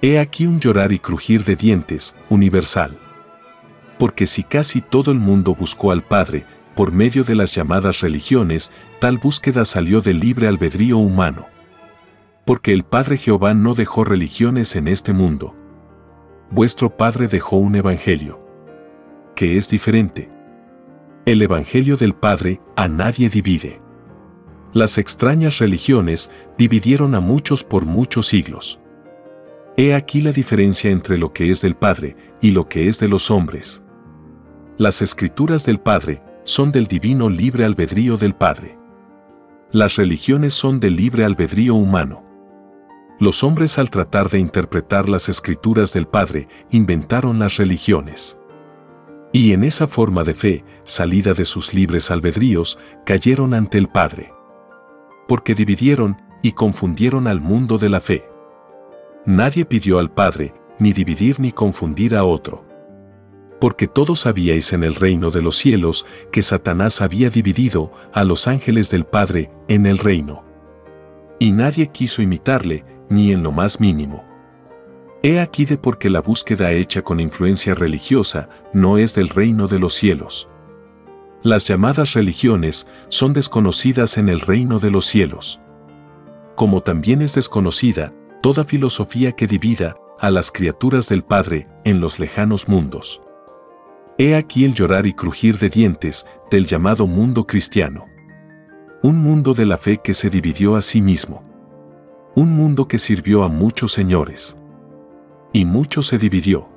He 0.00 0.20
aquí 0.20 0.46
un 0.46 0.60
llorar 0.60 0.92
y 0.92 1.00
crujir 1.00 1.44
de 1.44 1.56
dientes, 1.56 2.14
universal. 2.28 2.96
Porque 3.98 4.26
si 4.26 4.44
casi 4.44 4.80
todo 4.80 5.10
el 5.10 5.18
mundo 5.18 5.56
buscó 5.56 5.90
al 5.90 6.02
Padre, 6.02 6.46
por 6.76 6.92
medio 6.92 7.24
de 7.24 7.34
las 7.34 7.52
llamadas 7.52 8.00
religiones, 8.00 8.70
tal 9.00 9.18
búsqueda 9.18 9.64
salió 9.64 10.00
del 10.00 10.20
libre 10.20 10.46
albedrío 10.46 10.98
humano. 10.98 11.46
Porque 12.44 12.72
el 12.72 12.84
Padre 12.84 13.16
Jehová 13.16 13.52
no 13.52 13.74
dejó 13.74 14.04
religiones 14.04 14.76
en 14.76 14.86
este 14.86 15.12
mundo. 15.12 15.56
Vuestro 16.50 16.96
Padre 16.96 17.26
dejó 17.26 17.56
un 17.56 17.74
Evangelio. 17.74 18.49
Que 19.40 19.56
es 19.56 19.70
diferente. 19.70 20.28
El 21.24 21.40
Evangelio 21.40 21.96
del 21.96 22.12
Padre 22.14 22.60
a 22.76 22.88
nadie 22.88 23.30
divide. 23.30 23.80
Las 24.74 24.98
extrañas 24.98 25.60
religiones 25.60 26.30
dividieron 26.58 27.14
a 27.14 27.20
muchos 27.20 27.64
por 27.64 27.86
muchos 27.86 28.26
siglos. 28.26 28.80
He 29.78 29.94
aquí 29.94 30.20
la 30.20 30.32
diferencia 30.32 30.90
entre 30.90 31.16
lo 31.16 31.32
que 31.32 31.50
es 31.50 31.62
del 31.62 31.74
Padre 31.74 32.16
y 32.42 32.50
lo 32.50 32.68
que 32.68 32.86
es 32.86 33.00
de 33.00 33.08
los 33.08 33.30
hombres. 33.30 33.82
Las 34.76 35.00
escrituras 35.00 35.64
del 35.64 35.80
Padre 35.80 36.22
son 36.44 36.70
del 36.70 36.86
divino 36.86 37.30
libre 37.30 37.64
albedrío 37.64 38.18
del 38.18 38.34
Padre. 38.34 38.76
Las 39.72 39.96
religiones 39.96 40.52
son 40.52 40.80
del 40.80 40.96
libre 40.96 41.24
albedrío 41.24 41.76
humano. 41.76 42.22
Los 43.18 43.42
hombres 43.42 43.78
al 43.78 43.88
tratar 43.88 44.28
de 44.28 44.38
interpretar 44.38 45.08
las 45.08 45.30
escrituras 45.30 45.94
del 45.94 46.06
Padre 46.06 46.46
inventaron 46.70 47.38
las 47.38 47.56
religiones. 47.56 48.36
Y 49.32 49.52
en 49.52 49.62
esa 49.62 49.86
forma 49.86 50.24
de 50.24 50.34
fe, 50.34 50.64
salida 50.82 51.34
de 51.34 51.44
sus 51.44 51.72
libres 51.72 52.10
albedríos, 52.10 52.78
cayeron 53.06 53.54
ante 53.54 53.78
el 53.78 53.88
Padre. 53.88 54.32
Porque 55.28 55.54
dividieron 55.54 56.20
y 56.42 56.52
confundieron 56.52 57.28
al 57.28 57.40
mundo 57.40 57.78
de 57.78 57.88
la 57.88 58.00
fe. 58.00 58.24
Nadie 59.24 59.64
pidió 59.64 59.98
al 59.98 60.10
Padre, 60.10 60.54
ni 60.78 60.92
dividir 60.92 61.38
ni 61.38 61.52
confundir 61.52 62.16
a 62.16 62.24
otro. 62.24 62.64
Porque 63.60 63.86
todos 63.86 64.20
sabíais 64.20 64.72
en 64.72 64.82
el 64.82 64.94
reino 64.94 65.30
de 65.30 65.42
los 65.42 65.56
cielos 65.56 66.06
que 66.32 66.42
Satanás 66.42 67.00
había 67.00 67.30
dividido 67.30 67.92
a 68.12 68.24
los 68.24 68.48
ángeles 68.48 68.90
del 68.90 69.04
Padre 69.04 69.52
en 69.68 69.86
el 69.86 69.98
reino. 69.98 70.44
Y 71.38 71.52
nadie 71.52 71.88
quiso 71.88 72.22
imitarle, 72.22 72.84
ni 73.08 73.32
en 73.32 73.42
lo 73.42 73.52
más 73.52 73.78
mínimo. 73.78 74.29
He 75.22 75.38
aquí 75.38 75.66
de 75.66 75.76
porque 75.76 76.08
la 76.08 76.22
búsqueda 76.22 76.72
hecha 76.72 77.02
con 77.02 77.20
influencia 77.20 77.74
religiosa 77.74 78.48
no 78.72 78.96
es 78.96 79.14
del 79.14 79.28
reino 79.28 79.68
de 79.68 79.78
los 79.78 79.92
cielos. 79.92 80.48
Las 81.42 81.66
llamadas 81.66 82.14
religiones 82.14 82.86
son 83.08 83.34
desconocidas 83.34 84.16
en 84.16 84.30
el 84.30 84.40
reino 84.40 84.78
de 84.78 84.90
los 84.90 85.04
cielos. 85.04 85.60
Como 86.56 86.82
también 86.82 87.20
es 87.20 87.34
desconocida 87.34 88.14
toda 88.42 88.64
filosofía 88.64 89.32
que 89.32 89.46
divida 89.46 89.96
a 90.18 90.30
las 90.30 90.50
criaturas 90.50 91.08
del 91.08 91.22
Padre 91.22 91.68
en 91.84 92.00
los 92.00 92.18
lejanos 92.18 92.68
mundos. 92.68 93.20
He 94.16 94.34
aquí 94.34 94.64
el 94.64 94.74
llorar 94.74 95.06
y 95.06 95.12
crujir 95.12 95.58
de 95.58 95.68
dientes 95.68 96.26
del 96.50 96.66
llamado 96.66 97.06
mundo 97.06 97.46
cristiano. 97.46 98.06
Un 99.02 99.18
mundo 99.18 99.54
de 99.54 99.66
la 99.66 99.78
fe 99.78 99.98
que 99.98 100.12
se 100.12 100.28
dividió 100.28 100.76
a 100.76 100.82
sí 100.82 101.00
mismo. 101.00 101.42
Un 102.34 102.52
mundo 102.52 102.86
que 102.86 102.98
sirvió 102.98 103.44
a 103.44 103.48
muchos 103.48 103.92
señores. 103.92 104.56
Y 105.52 105.64
mucho 105.64 106.02
se 106.02 106.18
dividió. 106.18 106.68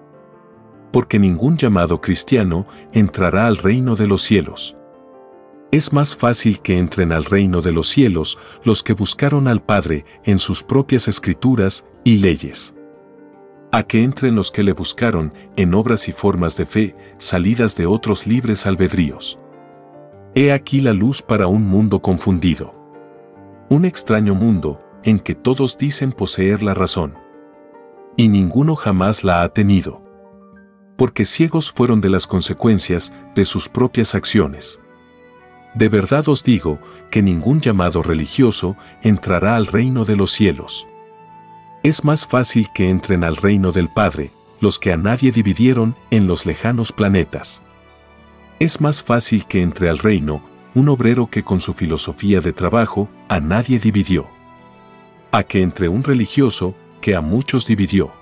Porque 0.91 1.19
ningún 1.19 1.57
llamado 1.57 2.01
cristiano 2.01 2.67
entrará 2.91 3.47
al 3.47 3.57
reino 3.57 3.95
de 3.95 4.07
los 4.07 4.21
cielos 4.21 4.75
es 5.73 5.91
más 5.91 6.15
fácil 6.15 6.59
que 6.59 6.77
entren 6.77 7.11
al 7.11 7.25
reino 7.25 7.59
de 7.63 7.71
los 7.71 7.87
cielos 7.87 8.37
los 8.63 8.83
que 8.83 8.93
buscaron 8.93 9.47
al 9.47 9.63
Padre 9.63 10.05
en 10.23 10.37
sus 10.37 10.61
propias 10.61 11.07
escrituras 11.07 11.87
y 12.03 12.17
leyes. 12.17 12.75
A 13.71 13.81
que 13.81 14.03
entren 14.03 14.35
los 14.35 14.51
que 14.51 14.61
le 14.61 14.73
buscaron 14.73 15.33
en 15.55 15.73
obras 15.73 16.07
y 16.07 16.11
formas 16.11 16.55
de 16.57 16.67
fe 16.67 16.95
salidas 17.17 17.75
de 17.75 17.87
otros 17.87 18.27
libres 18.27 18.67
albedríos. 18.67 19.39
He 20.35 20.51
aquí 20.51 20.79
la 20.79 20.93
luz 20.93 21.23
para 21.23 21.47
un 21.47 21.67
mundo 21.67 22.03
confundido. 22.03 22.75
Un 23.71 23.85
extraño 23.85 24.35
mundo 24.35 24.79
en 25.01 25.19
que 25.19 25.33
todos 25.33 25.79
dicen 25.79 26.11
poseer 26.11 26.61
la 26.61 26.75
razón. 26.75 27.15
Y 28.15 28.27
ninguno 28.27 28.75
jamás 28.75 29.23
la 29.23 29.41
ha 29.41 29.49
tenido. 29.49 30.01
Porque 30.97 31.25
ciegos 31.25 31.71
fueron 31.71 32.01
de 32.01 32.09
las 32.09 32.27
consecuencias 32.27 33.13
de 33.35 33.45
sus 33.45 33.69
propias 33.69 34.15
acciones. 34.15 34.79
De 35.73 35.89
verdad 35.89 36.27
os 36.29 36.43
digo 36.43 36.79
que 37.09 37.23
ningún 37.23 37.59
llamado 37.59 38.03
religioso 38.03 38.77
entrará 39.01 39.55
al 39.55 39.65
reino 39.65 40.05
de 40.05 40.15
los 40.15 40.31
cielos. 40.31 40.87
Es 41.81 42.03
más 42.03 42.27
fácil 42.27 42.67
que 42.73 42.89
entren 42.89 43.23
al 43.23 43.35
reino 43.35 43.71
del 43.71 43.89
Padre 43.89 44.31
los 44.61 44.79
que 44.79 44.93
a 44.93 44.97
nadie 44.97 45.31
dividieron 45.33 45.97
en 46.09 46.27
los 46.27 46.45
lejanos 46.45 46.93
planetas. 46.93 47.63
Es 48.59 48.79
más 48.79 49.03
fácil 49.03 49.45
que 49.45 49.61
entre 49.61 49.89
al 49.89 49.97
reino 49.97 50.41
un 50.73 50.87
obrero 50.87 51.27
que 51.27 51.43
con 51.43 51.59
su 51.59 51.73
filosofía 51.73 52.39
de 52.39 52.53
trabajo 52.53 53.09
a 53.27 53.41
nadie 53.41 53.79
dividió. 53.79 54.27
A 55.31 55.43
que 55.43 55.61
entre 55.61 55.89
un 55.89 56.03
religioso 56.03 56.75
que 57.03 57.17
a 57.17 57.21
muchos 57.21 57.67
dividió. 57.67 58.13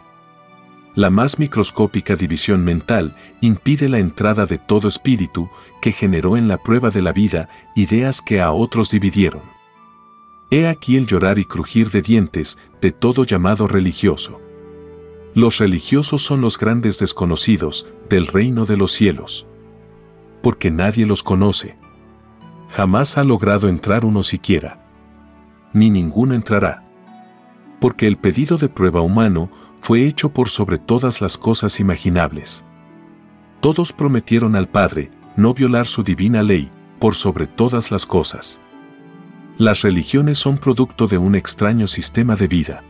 La 0.96 1.12
más 1.12 1.38
microscópica 1.38 2.16
división 2.16 2.66
mental 2.66 3.16
impide 3.40 3.88
la 3.88 4.00
entrada 4.00 4.48
de 4.48 4.58
todo 4.58 4.88
espíritu 4.88 5.52
que 5.84 5.92
generó 5.92 6.36
en 6.36 6.48
la 6.48 6.58
prueba 6.58 6.90
de 6.90 7.04
la 7.04 7.14
vida 7.14 7.48
ideas 7.76 8.24
que 8.24 8.42
a 8.42 8.52
otros 8.52 8.90
dividieron. 8.90 9.44
He 10.50 10.68
aquí 10.68 10.98
el 10.98 11.06
llorar 11.06 11.38
y 11.38 11.46
crujir 11.46 11.92
de 11.92 12.02
dientes 12.02 12.58
de 12.82 12.92
todo 12.92 13.24
llamado 13.24 13.68
religioso. 13.68 14.42
Los 15.36 15.60
religiosos 15.60 16.24
son 16.24 16.42
los 16.42 16.58
grandes 16.58 16.98
desconocidos 16.98 17.86
del 18.10 18.26
reino 18.26 18.66
de 18.66 18.78
los 18.78 18.92
cielos. 18.92 19.46
Porque 20.42 20.72
nadie 20.72 21.06
los 21.06 21.22
conoce. 21.22 21.78
Jamás 22.70 23.20
ha 23.20 23.24
logrado 23.24 23.70
entrar 23.70 24.06
uno 24.06 24.24
siquiera. 24.24 24.90
Ni 25.72 25.92
ninguno 25.92 26.34
entrará. 26.34 26.91
Porque 27.82 28.06
el 28.06 28.16
pedido 28.16 28.58
de 28.58 28.70
prueba 28.70 29.02
humano 29.02 29.50
fue 29.82 30.06
hecho 30.06 30.30
por 30.30 30.50
sobre 30.50 30.78
todas 30.78 31.20
las 31.20 31.40
cosas 31.40 31.80
imaginables. 31.80 32.64
Todos 33.60 33.92
prometieron 33.92 34.56
al 34.56 34.70
Padre 34.70 35.10
no 35.36 35.56
violar 35.56 35.88
su 35.88 36.04
divina 36.04 36.44
ley 36.44 36.72
por 37.00 37.16
sobre 37.16 37.48
todas 37.48 37.90
las 37.90 38.06
cosas. 38.06 38.62
Las 39.58 39.82
religiones 39.82 40.38
son 40.38 40.60
producto 40.60 41.08
de 41.08 41.18
un 41.18 41.34
extraño 41.34 41.88
sistema 41.88 42.36
de 42.36 42.48
vida. 42.48 42.84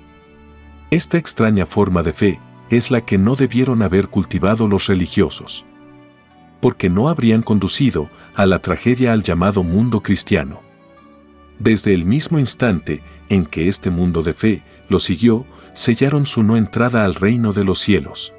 Esta 0.89 1.17
extraña 1.17 1.65
forma 1.65 2.03
de 2.03 2.11
fe 2.11 2.39
es 2.69 2.91
la 2.91 2.99
que 2.99 3.17
no 3.17 3.37
debieron 3.37 3.83
haber 3.83 4.09
cultivado 4.09 4.67
los 4.67 4.87
religiosos. 4.87 5.65
Porque 6.59 6.89
no 6.89 7.07
habrían 7.07 7.43
conducido 7.43 8.09
a 8.35 8.45
la 8.45 8.59
tragedia 8.59 9.13
al 9.13 9.23
llamado 9.23 9.63
mundo 9.63 10.03
cristiano. 10.03 10.70
Desde 11.63 11.93
el 11.93 12.05
mismo 12.05 12.39
instante 12.39 13.03
en 13.29 13.45
que 13.45 13.67
este 13.67 13.91
mundo 13.91 14.23
de 14.23 14.33
fe 14.33 14.63
lo 14.89 14.97
siguió, 14.97 15.45
sellaron 15.73 16.25
su 16.25 16.41
no 16.41 16.57
entrada 16.57 17.05
al 17.05 17.13
reino 17.13 17.53
de 17.53 17.63
los 17.63 17.77
cielos. 17.77 18.33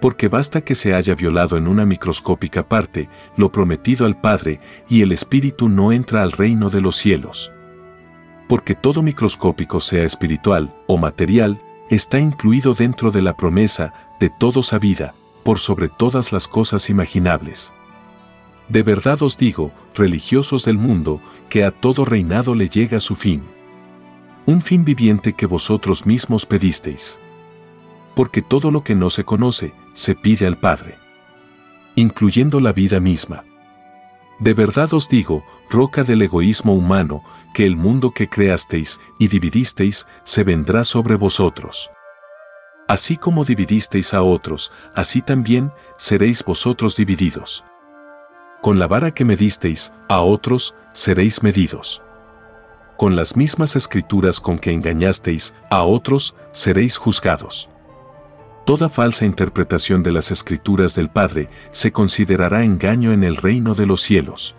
Porque 0.00 0.28
basta 0.28 0.62
que 0.62 0.74
se 0.74 0.94
haya 0.94 1.14
violado 1.14 1.58
en 1.58 1.68
una 1.68 1.84
microscópica 1.84 2.66
parte 2.66 3.10
lo 3.36 3.52
prometido 3.52 4.06
al 4.06 4.18
Padre 4.18 4.60
y 4.88 5.02
el 5.02 5.12
Espíritu 5.12 5.68
no 5.68 5.92
entra 5.92 6.22
al 6.22 6.32
reino 6.32 6.70
de 6.70 6.80
los 6.80 6.96
cielos. 6.96 7.52
Porque 8.48 8.74
todo 8.74 9.02
microscópico 9.02 9.78
sea 9.78 10.04
espiritual 10.04 10.74
o 10.86 10.96
material, 10.96 11.60
está 11.90 12.18
incluido 12.18 12.72
dentro 12.72 13.10
de 13.10 13.20
la 13.20 13.36
promesa 13.36 13.92
de 14.18 14.30
todo 14.30 14.62
sabida, 14.62 15.12
por 15.44 15.58
sobre 15.58 15.90
todas 15.90 16.32
las 16.32 16.48
cosas 16.48 16.88
imaginables. 16.88 17.74
De 18.72 18.82
verdad 18.82 19.22
os 19.22 19.36
digo, 19.36 19.72
religiosos 19.94 20.64
del 20.64 20.78
mundo, 20.78 21.20
que 21.48 21.64
a 21.64 21.70
todo 21.70 22.04
reinado 22.04 22.54
le 22.54 22.68
llega 22.68 22.98
su 22.98 23.14
fin 23.14 23.44
un 24.46 24.60
fin 24.60 24.84
viviente 24.84 25.34
que 25.34 25.46
vosotros 25.46 26.04
mismos 26.06 26.46
pedisteis. 26.46 27.20
Porque 28.14 28.42
todo 28.42 28.70
lo 28.70 28.82
que 28.82 28.94
no 28.94 29.10
se 29.10 29.24
conoce, 29.24 29.72
se 29.92 30.14
pide 30.14 30.46
al 30.46 30.58
Padre, 30.58 30.96
incluyendo 31.94 32.60
la 32.60 32.72
vida 32.72 33.00
misma. 33.00 33.44
De 34.40 34.54
verdad 34.54 34.92
os 34.94 35.08
digo, 35.08 35.44
roca 35.70 36.02
del 36.02 36.22
egoísmo 36.22 36.74
humano, 36.74 37.22
que 37.54 37.64
el 37.64 37.76
mundo 37.76 38.10
que 38.10 38.28
creasteis 38.28 39.00
y 39.18 39.28
dividisteis 39.28 40.06
se 40.24 40.42
vendrá 40.42 40.84
sobre 40.84 41.14
vosotros. 41.14 41.90
Así 42.88 43.16
como 43.16 43.44
dividisteis 43.44 44.12
a 44.12 44.22
otros, 44.22 44.72
así 44.94 45.22
también 45.22 45.72
seréis 45.96 46.44
vosotros 46.44 46.96
divididos. 46.96 47.64
Con 48.62 48.78
la 48.78 48.86
vara 48.86 49.10
que 49.10 49.26
medisteis 49.26 49.92
a 50.08 50.20
otros, 50.20 50.74
seréis 50.94 51.42
medidos 51.42 52.02
con 53.02 53.16
las 53.16 53.36
mismas 53.36 53.74
escrituras 53.74 54.38
con 54.38 54.60
que 54.60 54.70
engañasteis 54.70 55.56
a 55.70 55.82
otros, 55.82 56.36
seréis 56.52 56.98
juzgados. 56.98 57.68
Toda 58.64 58.88
falsa 58.88 59.24
interpretación 59.24 60.04
de 60.04 60.12
las 60.12 60.30
escrituras 60.30 60.94
del 60.94 61.10
Padre 61.10 61.48
se 61.72 61.90
considerará 61.90 62.62
engaño 62.62 63.12
en 63.12 63.24
el 63.24 63.34
reino 63.34 63.74
de 63.74 63.86
los 63.86 64.02
cielos. 64.02 64.54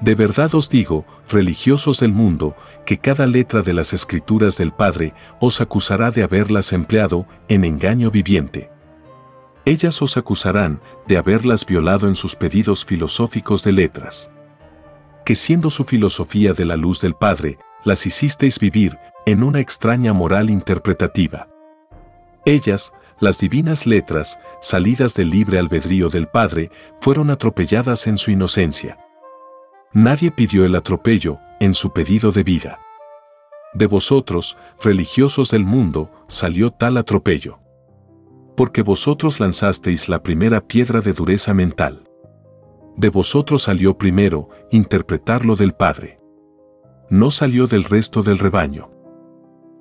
De 0.00 0.16
verdad 0.16 0.52
os 0.56 0.68
digo, 0.68 1.06
religiosos 1.30 2.00
del 2.00 2.10
mundo, 2.10 2.56
que 2.84 2.98
cada 2.98 3.24
letra 3.28 3.62
de 3.62 3.72
las 3.72 3.92
escrituras 3.92 4.56
del 4.56 4.72
Padre 4.72 5.14
os 5.38 5.60
acusará 5.60 6.10
de 6.10 6.24
haberlas 6.24 6.72
empleado 6.72 7.24
en 7.46 7.64
engaño 7.64 8.10
viviente. 8.10 8.73
Ellas 9.66 10.02
os 10.02 10.16
acusarán 10.16 10.80
de 11.06 11.16
haberlas 11.16 11.64
violado 11.64 12.08
en 12.08 12.16
sus 12.16 12.36
pedidos 12.36 12.84
filosóficos 12.84 13.64
de 13.64 13.72
letras 13.72 14.30
que 15.24 15.34
siendo 15.34 15.70
su 15.70 15.84
filosofía 15.84 16.52
de 16.52 16.64
la 16.64 16.76
luz 16.76 17.00
del 17.00 17.14
Padre, 17.14 17.58
las 17.84 18.06
hicisteis 18.06 18.58
vivir 18.58 18.98
en 19.26 19.42
una 19.42 19.60
extraña 19.60 20.12
moral 20.12 20.50
interpretativa. 20.50 21.48
Ellas, 22.44 22.92
las 23.20 23.38
divinas 23.38 23.86
letras, 23.86 24.38
salidas 24.60 25.14
del 25.14 25.30
libre 25.30 25.58
albedrío 25.58 26.10
del 26.10 26.28
Padre, 26.28 26.70
fueron 27.00 27.30
atropelladas 27.30 28.06
en 28.06 28.18
su 28.18 28.30
inocencia. 28.30 28.98
Nadie 29.92 30.30
pidió 30.30 30.66
el 30.66 30.74
atropello 30.74 31.38
en 31.60 31.72
su 31.72 31.92
pedido 31.92 32.32
de 32.32 32.42
vida. 32.42 32.80
De 33.72 33.86
vosotros, 33.86 34.56
religiosos 34.82 35.50
del 35.50 35.64
mundo, 35.64 36.10
salió 36.28 36.70
tal 36.70 36.96
atropello. 36.96 37.60
Porque 38.56 38.82
vosotros 38.82 39.40
lanzasteis 39.40 40.08
la 40.08 40.22
primera 40.22 40.60
piedra 40.66 41.00
de 41.00 41.12
dureza 41.12 41.54
mental 41.54 42.04
de 42.96 43.08
vosotros 43.08 43.64
salió 43.64 43.98
primero 43.98 44.48
interpretar 44.70 45.44
lo 45.44 45.56
del 45.56 45.72
Padre. 45.72 46.20
No 47.10 47.30
salió 47.30 47.66
del 47.66 47.84
resto 47.84 48.22
del 48.22 48.38
rebaño. 48.38 48.90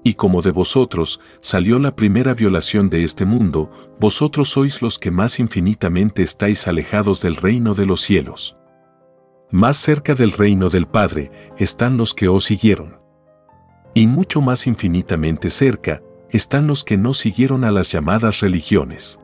Y 0.03 0.15
como 0.15 0.41
de 0.41 0.51
vosotros 0.51 1.21
salió 1.39 1.79
la 1.79 1.95
primera 1.95 2.33
violación 2.33 2.89
de 2.89 3.03
este 3.03 3.25
mundo, 3.25 3.71
vosotros 3.99 4.49
sois 4.49 4.81
los 4.81 4.99
que 4.99 5.11
más 5.11 5.39
infinitamente 5.39 6.23
estáis 6.23 6.67
alejados 6.67 7.21
del 7.21 7.35
reino 7.35 7.73
de 7.73 7.85
los 7.85 8.01
cielos. 8.01 8.57
Más 9.49 9.77
cerca 9.77 10.15
del 10.15 10.31
reino 10.31 10.69
del 10.69 10.87
Padre 10.87 11.31
están 11.57 11.95
los 11.95 12.13
que 12.13 12.27
os 12.27 12.43
siguieron. 12.43 12.99
Y 13.93 14.07
mucho 14.07 14.41
más 14.41 14.65
infinitamente 14.65 15.51
cerca 15.51 16.01
están 16.33 16.67
los 16.67 16.83
que 16.83 16.97
no 16.97 17.13
siguieron 17.13 17.63
a 17.63 17.71
las 17.71 17.91
llamadas 17.91 18.41
religiones. 18.41 19.19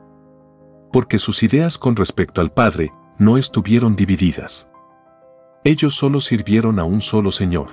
Porque 0.93 1.17
sus 1.17 1.43
ideas 1.43 1.77
con 1.77 1.95
respecto 1.95 2.39
al 2.39 2.51
Padre 2.53 2.93
no 3.17 3.37
estuvieron 3.37 3.95
divididas. 3.95 4.69
Ellos 5.63 5.95
solo 5.95 6.21
sirvieron 6.21 6.79
a 6.79 6.85
un 6.85 7.01
solo 7.01 7.31
Señor. 7.31 7.67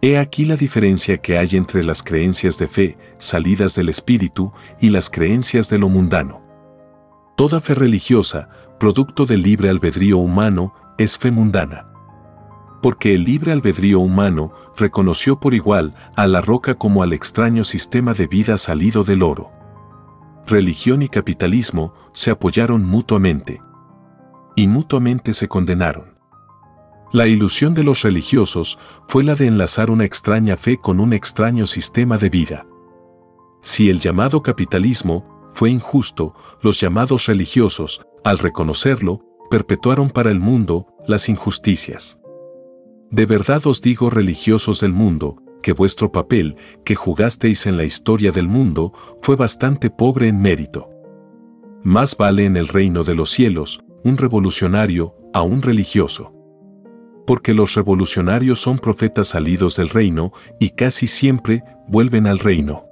He 0.00 0.18
aquí 0.18 0.46
la 0.46 0.56
diferencia 0.56 1.18
que 1.18 1.38
hay 1.38 1.50
entre 1.52 1.84
las 1.84 2.02
creencias 2.02 2.58
de 2.58 2.66
fe, 2.66 2.98
salidas 3.18 3.76
del 3.76 3.88
Espíritu, 3.88 4.52
y 4.80 4.90
las 4.90 5.08
creencias 5.08 5.68
de 5.68 5.78
lo 5.78 5.88
mundano. 5.88 6.42
Toda 7.36 7.60
fe 7.60 7.74
religiosa, 7.74 8.48
producto 8.80 9.26
del 9.26 9.42
libre 9.42 9.68
albedrío 9.68 10.18
humano, 10.18 10.74
es 10.98 11.18
fe 11.18 11.30
mundana. 11.30 11.91
Porque 12.82 13.14
el 13.14 13.24
libre 13.24 13.52
albedrío 13.52 14.00
humano 14.00 14.52
reconoció 14.76 15.40
por 15.40 15.54
igual 15.54 15.94
a 16.16 16.26
la 16.26 16.40
roca 16.40 16.74
como 16.74 17.02
al 17.02 17.12
extraño 17.12 17.64
sistema 17.64 18.12
de 18.12 18.26
vida 18.26 18.58
salido 18.58 19.04
del 19.04 19.22
oro. 19.22 19.50
Religión 20.46 21.02
y 21.02 21.08
capitalismo 21.08 21.94
se 22.12 22.32
apoyaron 22.32 22.84
mutuamente 22.84 23.62
y 24.56 24.66
mutuamente 24.66 25.32
se 25.32 25.48
condenaron. 25.48 26.12
La 27.12 27.26
ilusión 27.26 27.74
de 27.74 27.84
los 27.84 28.02
religiosos 28.02 28.78
fue 29.06 29.22
la 29.22 29.34
de 29.34 29.46
enlazar 29.46 29.90
una 29.90 30.04
extraña 30.04 30.56
fe 30.56 30.78
con 30.78 30.98
un 30.98 31.12
extraño 31.12 31.66
sistema 31.66 32.18
de 32.18 32.30
vida. 32.30 32.66
Si 33.60 33.90
el 33.90 34.00
llamado 34.00 34.42
capitalismo 34.42 35.50
fue 35.52 35.70
injusto, 35.70 36.34
los 36.62 36.80
llamados 36.80 37.26
religiosos, 37.26 38.00
al 38.24 38.38
reconocerlo, 38.38 39.20
perpetuaron 39.50 40.08
para 40.08 40.30
el 40.30 40.40
mundo 40.40 40.86
las 41.06 41.28
injusticias. 41.28 42.21
De 43.12 43.26
verdad 43.26 43.66
os 43.66 43.82
digo 43.82 44.08
religiosos 44.08 44.80
del 44.80 44.94
mundo, 44.94 45.36
que 45.62 45.74
vuestro 45.74 46.10
papel, 46.10 46.56
que 46.82 46.94
jugasteis 46.94 47.66
en 47.66 47.76
la 47.76 47.84
historia 47.84 48.32
del 48.32 48.48
mundo, 48.48 48.94
fue 49.20 49.36
bastante 49.36 49.90
pobre 49.90 50.28
en 50.28 50.40
mérito. 50.40 50.88
Más 51.84 52.16
vale 52.16 52.46
en 52.46 52.56
el 52.56 52.68
reino 52.68 53.04
de 53.04 53.14
los 53.14 53.28
cielos 53.28 53.84
un 54.02 54.16
revolucionario 54.16 55.14
a 55.34 55.42
un 55.42 55.60
religioso. 55.60 56.32
Porque 57.26 57.52
los 57.52 57.74
revolucionarios 57.74 58.60
son 58.60 58.78
profetas 58.78 59.28
salidos 59.28 59.76
del 59.76 59.90
reino 59.90 60.32
y 60.58 60.70
casi 60.70 61.06
siempre 61.06 61.62
vuelven 61.86 62.26
al 62.26 62.38
reino. 62.38 62.86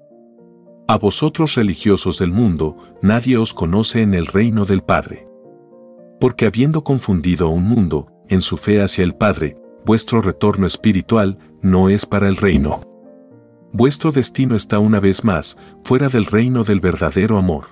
A 0.86 0.98
vosotros 0.98 1.54
religiosos 1.54 2.18
del 2.18 2.30
mundo, 2.30 2.76
nadie 3.00 3.38
os 3.38 3.54
conoce 3.54 4.02
en 4.02 4.12
el 4.12 4.26
reino 4.26 4.66
del 4.66 4.82
Padre. 4.82 5.26
Porque 6.20 6.44
habiendo 6.44 6.84
confundido 6.84 7.46
a 7.46 7.50
un 7.50 7.64
mundo, 7.64 8.12
en 8.28 8.42
su 8.42 8.58
fe 8.58 8.82
hacia 8.82 9.02
el 9.02 9.14
Padre, 9.14 9.56
vuestro 9.84 10.20
retorno 10.22 10.66
espiritual 10.66 11.38
no 11.62 11.88
es 11.88 12.06
para 12.06 12.28
el 12.28 12.36
reino. 12.36 12.80
Vuestro 13.72 14.10
destino 14.10 14.56
está 14.56 14.78
una 14.78 15.00
vez 15.00 15.24
más 15.24 15.56
fuera 15.84 16.08
del 16.08 16.24
reino 16.24 16.64
del 16.64 16.80
verdadero 16.80 17.38
amor. 17.38 17.66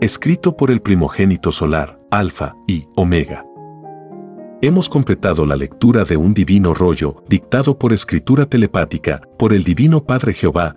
Escrito 0.00 0.56
por 0.56 0.70
el 0.70 0.82
primogénito 0.82 1.50
solar, 1.50 1.98
Alfa 2.10 2.54
y 2.68 2.86
Omega. 2.96 3.44
Hemos 4.62 4.88
completado 4.88 5.44
la 5.46 5.56
lectura 5.56 6.04
de 6.04 6.16
un 6.16 6.32
divino 6.32 6.74
rollo 6.74 7.24
dictado 7.28 7.78
por 7.78 7.92
escritura 7.92 8.46
telepática 8.46 9.20
por 9.38 9.52
el 9.52 9.64
Divino 9.64 10.04
Padre 10.04 10.32
Jehová 10.32 10.76